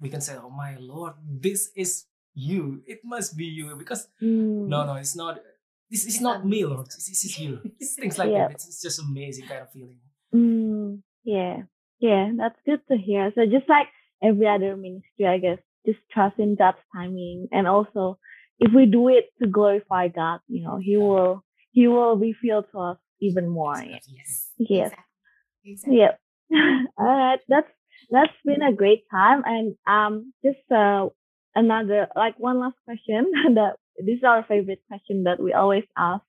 we 0.00 0.08
can 0.08 0.24
say 0.24 0.34
oh 0.40 0.48
my 0.48 0.72
lord 0.80 1.12
this 1.20 1.68
is 1.76 2.08
you 2.34 2.82
it 2.86 3.00
must 3.04 3.36
be 3.36 3.44
you 3.44 3.74
because 3.76 4.08
Mm. 4.22 4.68
no 4.68 4.84
no 4.86 4.94
it's 4.94 5.14
not 5.16 5.38
this 5.90 6.06
is 6.06 6.20
not 6.20 6.38
not 6.38 6.46
me 6.46 6.58
me. 6.62 6.64
lord 6.64 6.86
this, 6.86 7.06
this 7.08 7.24
is 7.24 7.38
you 7.42 7.60
things 8.00 8.16
like 8.18 8.30
Yeah. 8.32 8.48
that 8.48 8.52
it's, 8.52 8.66
it's 8.68 8.82
just 8.82 8.98
amazing 9.00 9.46
kind 9.46 9.62
of 9.62 9.70
feeling 9.72 10.00
Mm, 10.34 11.02
yeah, 11.24 11.56
yeah, 12.00 12.30
that's 12.38 12.56
good 12.64 12.80
to 12.90 12.96
hear. 12.96 13.30
So 13.34 13.44
just 13.44 13.68
like 13.68 13.88
every 14.22 14.46
other 14.48 14.74
ministry, 14.76 15.26
I 15.26 15.36
guess, 15.38 15.58
just 15.84 15.98
trust 16.10 16.38
in 16.38 16.54
God's 16.56 16.78
timing, 16.94 17.48
and 17.52 17.68
also 17.68 18.18
if 18.58 18.72
we 18.72 18.86
do 18.86 19.08
it 19.08 19.26
to 19.42 19.46
glorify 19.46 20.08
God, 20.08 20.40
you 20.48 20.64
know, 20.64 20.78
He 20.78 20.96
will 20.96 21.44
He 21.72 21.86
will 21.86 22.16
reveal 22.16 22.62
to 22.72 22.78
us 22.78 22.98
even 23.20 23.46
more. 23.48 23.76
Yeah. 23.76 23.96
Absolutely. 23.96 24.24
Yes. 24.24 24.90
Exactly. 24.92 25.04
Exactly. 25.64 25.98
Yep. 25.98 26.20
All 26.98 27.06
right. 27.06 27.40
That's 27.48 27.68
that's 28.10 28.32
been 28.44 28.62
a 28.62 28.72
great 28.72 29.04
time, 29.10 29.42
and 29.44 29.74
um, 29.86 30.32
just 30.42 30.64
uh, 30.72 31.08
another 31.54 32.08
like 32.16 32.38
one 32.38 32.58
last 32.60 32.76
question 32.84 33.30
that 33.54 33.76
this 33.98 34.18
is 34.18 34.24
our 34.24 34.44
favorite 34.44 34.82
question 34.88 35.24
that 35.24 35.40
we 35.40 35.52
always 35.52 35.84
ask 35.96 36.24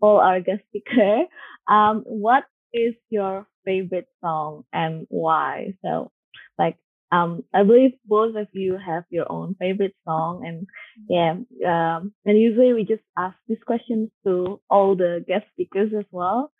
all 0.00 0.18
our 0.18 0.40
guest 0.40 0.62
speaker. 0.68 1.24
Um, 1.68 2.02
what 2.06 2.44
is 2.72 2.94
your 3.10 3.46
favorite 3.64 4.08
song 4.20 4.64
and 4.72 5.06
why? 5.08 5.74
So, 5.84 6.10
like, 6.58 6.76
um, 7.12 7.44
I 7.54 7.62
believe 7.62 7.92
both 8.04 8.36
of 8.36 8.48
you 8.52 8.76
have 8.78 9.04
your 9.10 9.30
own 9.30 9.54
favorite 9.58 9.94
song, 10.04 10.44
and 10.46 10.66
yeah, 11.08 11.32
um, 11.66 12.12
and 12.24 12.38
usually 12.38 12.72
we 12.72 12.84
just 12.84 13.02
ask 13.16 13.36
these 13.48 13.62
questions 13.66 14.10
to 14.26 14.60
all 14.68 14.94
the 14.96 15.24
guest 15.26 15.46
speakers 15.52 15.92
as 15.96 16.04
well. 16.10 16.52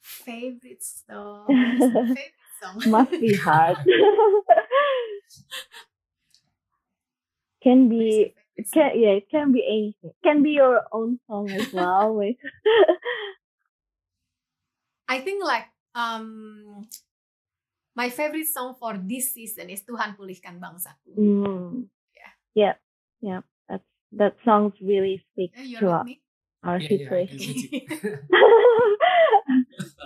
Favorite 0.00 0.82
song. 0.82 1.46
favorite 2.14 2.32
song. 2.60 2.82
Must 2.90 3.10
be 3.20 3.34
hard. 3.34 3.78
can 7.62 7.88
What 7.94 8.08
is 8.08 8.18
your 8.18 8.28
be 8.28 8.34
favorite 8.34 8.34
it 8.56 8.70
can 8.72 8.90
yeah, 8.94 9.10
it 9.20 9.28
can 9.30 9.52
be 9.52 9.62
anything. 9.66 10.12
Can 10.24 10.42
be 10.42 10.50
your 10.50 10.82
own 10.92 11.18
song 11.28 11.50
as 11.50 11.72
well. 11.72 12.14
with 12.14 12.36
I 15.08 15.20
think 15.20 15.44
like 15.44 15.66
um 15.94 16.86
my 17.94 18.10
favorite 18.10 18.46
song 18.46 18.74
for 18.78 18.96
this 18.98 19.34
season 19.34 19.70
is 19.70 19.82
Tuhan 19.82 20.16
Pulihkan 20.16 20.60
Bangsaku. 20.60 21.14
mm. 21.18 21.88
Yeah. 22.14 22.30
Yeah. 22.54 22.74
Yeah. 23.20 23.40
That's 23.68 23.84
that 24.12 24.36
songs 24.44 24.74
really 24.82 25.24
speak 25.32 25.52
Yeah, 25.54 25.78
to 25.80 25.84
with 25.84 25.90
our, 25.90 26.06
our 26.64 26.78
yeah 26.80 26.88
yeah 26.90 27.16
I 27.16 27.22
can 27.22 27.38
situation. 27.38 27.54
see 27.54 27.70
it. 27.88 28.20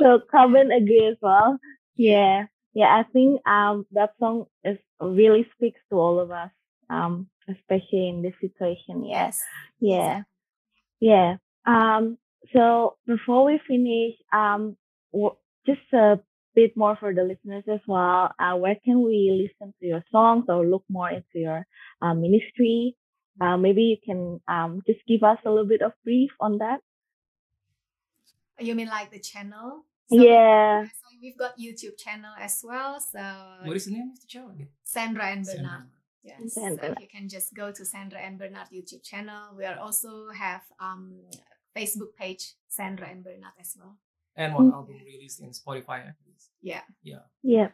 so 0.01 0.21
Coben 0.33 0.73
agree 0.75 1.07
as 1.11 1.17
well. 1.21 1.59
Yeah. 1.97 2.47
Yeah, 2.75 2.89
I 2.89 3.05
think 3.13 3.47
um 3.47 3.87
that 3.93 4.11
song 4.19 4.47
is 4.65 4.79
really 5.01 5.47
speaks 5.57 5.81
to 5.91 5.97
all 5.97 6.21
of 6.21 6.31
us. 6.31 6.51
Um, 6.91 7.29
especially 7.49 8.09
in 8.09 8.23
this 8.23 8.35
situation. 8.41 9.05
Yes. 9.05 9.41
Yeah. 9.81 10.23
Yeah. 11.01 11.37
Um, 11.67 12.19
so 12.53 12.97
before 13.07 13.45
we 13.45 13.61
finish, 13.67 14.15
um, 14.33 14.77
w- 15.13 15.37
just 15.67 15.81
a 15.93 16.21
bit 16.55 16.77
more 16.77 16.97
for 16.97 17.15
the 17.15 17.23
listeners 17.23 17.65
as 17.73 17.81
well. 17.87 18.33
Uh, 18.39 18.57
where 18.57 18.77
can 18.85 19.03
we 19.03 19.49
listen 19.49 19.73
to 19.81 19.87
your 19.87 20.05
songs 20.11 20.45
or 20.49 20.67
look 20.67 20.85
more 20.89 21.11
into 21.11 21.35
your 21.35 21.67
uh, 22.01 22.15
ministry? 22.15 22.97
Uh, 23.41 23.57
maybe 23.57 23.83
you 23.83 23.97
can 24.05 24.41
um, 24.49 24.83
just 24.87 25.01
give 25.09 25.23
us 25.23 25.39
a 25.45 25.51
little 25.51 25.67
bit 25.67 25.83
of 25.83 25.93
brief 26.05 26.31
on 26.41 26.59
that. 26.59 26.81
You 28.59 28.75
mean 28.75 28.89
like 28.89 29.11
the 29.11 29.19
channel? 29.19 29.87
Yeah. 30.11 30.85
So 30.85 31.17
we've 31.21 31.39
got 31.39 31.59
YouTube 31.59 31.99
channel 31.99 32.33
as 32.39 32.63
well. 32.63 33.01
So 33.01 33.19
what 33.65 33.77
is 33.77 33.87
the 33.87 33.93
name 33.93 34.11
of 34.13 34.21
the 34.21 34.27
channel? 34.27 34.55
Sandra 34.85 35.27
and 35.27 35.47
Sandra. 35.47 35.65
Bernard. 35.65 35.87
Yes. 36.25 36.55
Sandra. 36.55 36.95
So 36.95 37.01
you 37.01 37.09
can 37.09 37.29
just 37.29 37.55
go 37.55 37.73
to 37.73 37.85
Sandra 37.85 38.21
and 38.21 38.39
Bernard 38.39 38.69
YouTube 38.73 39.03
channel. 39.03 39.55
We 39.57 39.65
are 39.65 39.79
also 39.79 40.29
have 40.31 40.63
um 40.81 41.21
Facebook 41.77 42.15
page 42.19 42.55
Sandra 42.69 43.09
and 43.09 43.25
Bernard 43.25 43.57
as 43.61 43.75
well. 43.79 43.97
and 44.37 44.55
one 44.55 44.71
Mm. 44.71 44.75
album 44.75 44.97
released 45.05 45.41
in 45.41 45.51
Spotify 45.51 45.99
I 46.09 46.13
believe. 46.23 46.43
Yeah. 46.63 46.83
Yeah. 47.03 47.25
Yeah. 47.43 47.69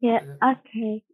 Yeah. 0.00 0.20
Okay. 0.52 1.04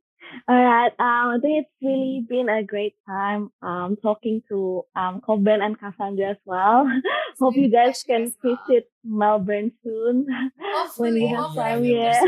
All 0.48 0.56
right. 0.62 0.92
Um, 0.98 1.26
I 1.34 1.38
think 1.40 1.54
it's 1.64 1.74
really 1.80 2.24
been 2.28 2.48
a 2.48 2.62
great 2.64 2.94
time 3.06 3.50
um 3.62 3.96
talking 4.02 4.42
to 4.48 4.82
um 4.96 5.20
Coben 5.20 5.60
and 5.62 5.78
Cassandra 5.78 6.30
as 6.30 6.40
well. 6.44 6.86
Hope 7.40 7.56
you 7.56 7.70
guys 7.70 8.02
can 8.02 8.22
as 8.22 8.34
well. 8.42 8.58
visit 8.66 8.90
Melbourne 9.04 9.72
soon 9.84 10.26
when 10.26 10.50
Hopefully, 10.74 11.28
you 11.28 11.36
have 11.36 11.54
yeah, 11.54 11.62
time. 11.62 11.84
yeah, 11.84 12.24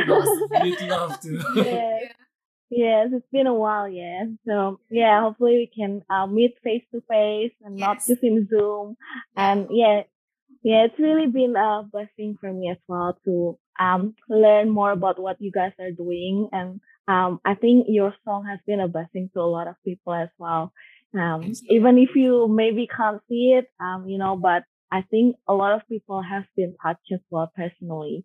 Yeah. 0.53 0.63
We'd 0.63 0.81
love 0.83 1.21
to. 1.21 1.31
yeah. 1.57 1.99
Yes, 2.71 3.09
it's 3.13 3.27
been 3.33 3.47
a 3.47 3.55
while, 3.55 3.89
yeah. 3.89 4.25
So 4.47 4.81
yeah, 4.91 5.21
hopefully 5.23 5.57
we 5.59 5.71
can 5.75 6.03
uh, 6.09 6.27
meet 6.27 6.55
face 6.63 6.85
to 6.93 7.03
face 7.09 7.53
and 7.65 7.77
not 7.79 7.99
just 8.07 8.23
in 8.23 8.47
Zoom. 8.49 8.97
And 9.37 9.67
yeah, 9.71 10.03
yeah, 10.63 10.85
it's 10.85 10.99
really 10.99 11.27
been 11.27 11.57
a 11.57 11.85
blessing 11.91 12.37
for 12.41 12.53
me 12.53 12.71
as 12.71 12.79
well 12.89 13.19
to 13.25 13.59
um 13.81 14.15
learn 14.29 14.71
more 14.71 14.93
about 14.93 15.21
what 15.21 15.41
you 15.41 15.51
guys 15.53 15.73
are 15.81 15.91
doing. 15.93 16.49
And 16.53 16.81
um 17.09 17.41
I 17.45 17.55
think 17.55 17.87
your 17.89 18.15
song 18.25 18.47
has 18.47 18.61
been 18.67 18.81
a 18.81 18.89
blessing 18.89 19.31
to 19.35 19.41
a 19.41 19.51
lot 19.57 19.69
of 19.69 19.77
people 19.85 20.15
as 20.15 20.31
well. 20.39 20.73
Um 21.19 21.59
even 21.71 21.99
if 21.99 22.11
you 22.17 22.49
maybe 22.49 22.87
can't 22.87 23.23
see 23.29 23.55
it, 23.59 23.67
um, 23.81 24.09
you 24.09 24.19
know, 24.19 24.37
but 24.37 24.65
I 24.93 25.03
think 25.03 25.37
a 25.49 25.55
lot 25.55 25.73
of 25.75 25.89
people 25.89 26.23
have 26.23 26.45
been 26.57 26.77
touched 26.83 27.11
as 27.13 27.21
well 27.31 27.51
personally, 27.57 28.25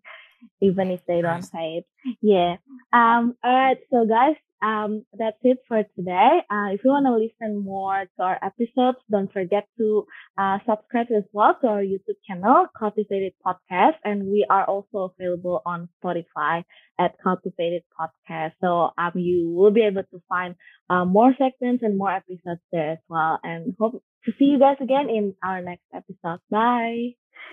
even 0.60 0.90
if 0.90 1.04
they 1.06 1.20
don't 1.22 1.42
say 1.42 1.78
it. 1.82 1.86
Yeah. 2.22 2.56
Um, 2.92 3.36
all 3.42 3.52
right. 3.52 3.78
So 3.90 4.06
guys, 4.06 4.36
um, 4.62 5.04
that's 5.12 5.36
it 5.42 5.58
for 5.68 5.82
today. 5.96 6.40
Uh, 6.50 6.72
if 6.72 6.80
you 6.84 6.90
want 6.90 7.06
to 7.06 7.14
listen 7.14 7.62
more 7.62 8.04
to 8.04 8.22
our 8.22 8.38
episodes, 8.42 8.98
don't 9.10 9.32
forget 9.32 9.68
to 9.78 10.06
uh, 10.38 10.58
subscribe 10.66 11.08
as 11.14 11.24
well 11.32 11.56
to 11.60 11.66
our 11.68 11.82
YouTube 11.82 12.16
channel, 12.26 12.66
Cultivated 12.78 13.34
Podcast. 13.44 13.96
And 14.04 14.26
we 14.26 14.46
are 14.48 14.64
also 14.64 15.12
available 15.18 15.62
on 15.66 15.88
Spotify 16.02 16.64
at 16.98 17.16
Cultivated 17.22 17.82
Podcast. 17.98 18.52
So 18.60 18.90
um, 18.96 19.12
you 19.14 19.50
will 19.50 19.72
be 19.72 19.82
able 19.82 20.04
to 20.04 20.22
find 20.28 20.54
uh, 20.88 21.04
more 21.04 21.34
segments 21.36 21.82
and 21.82 21.98
more 21.98 22.12
episodes 22.12 22.60
there 22.72 22.92
as 22.92 22.98
well. 23.08 23.38
And 23.42 23.74
hope 23.78 24.02
to 24.24 24.32
see 24.38 24.46
you 24.46 24.58
guys 24.58 24.78
again 24.80 25.10
in 25.10 25.34
our 25.44 25.60
next 25.60 25.84
episode. 25.94 26.40
Bye. 26.50 27.12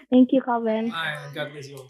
Thank 0.09 0.29
you, 0.31 0.41
Calvin. 0.41 0.89
Bye. 0.89 1.17
God 1.33 1.51
bless 1.51 1.67
you. 1.67 1.89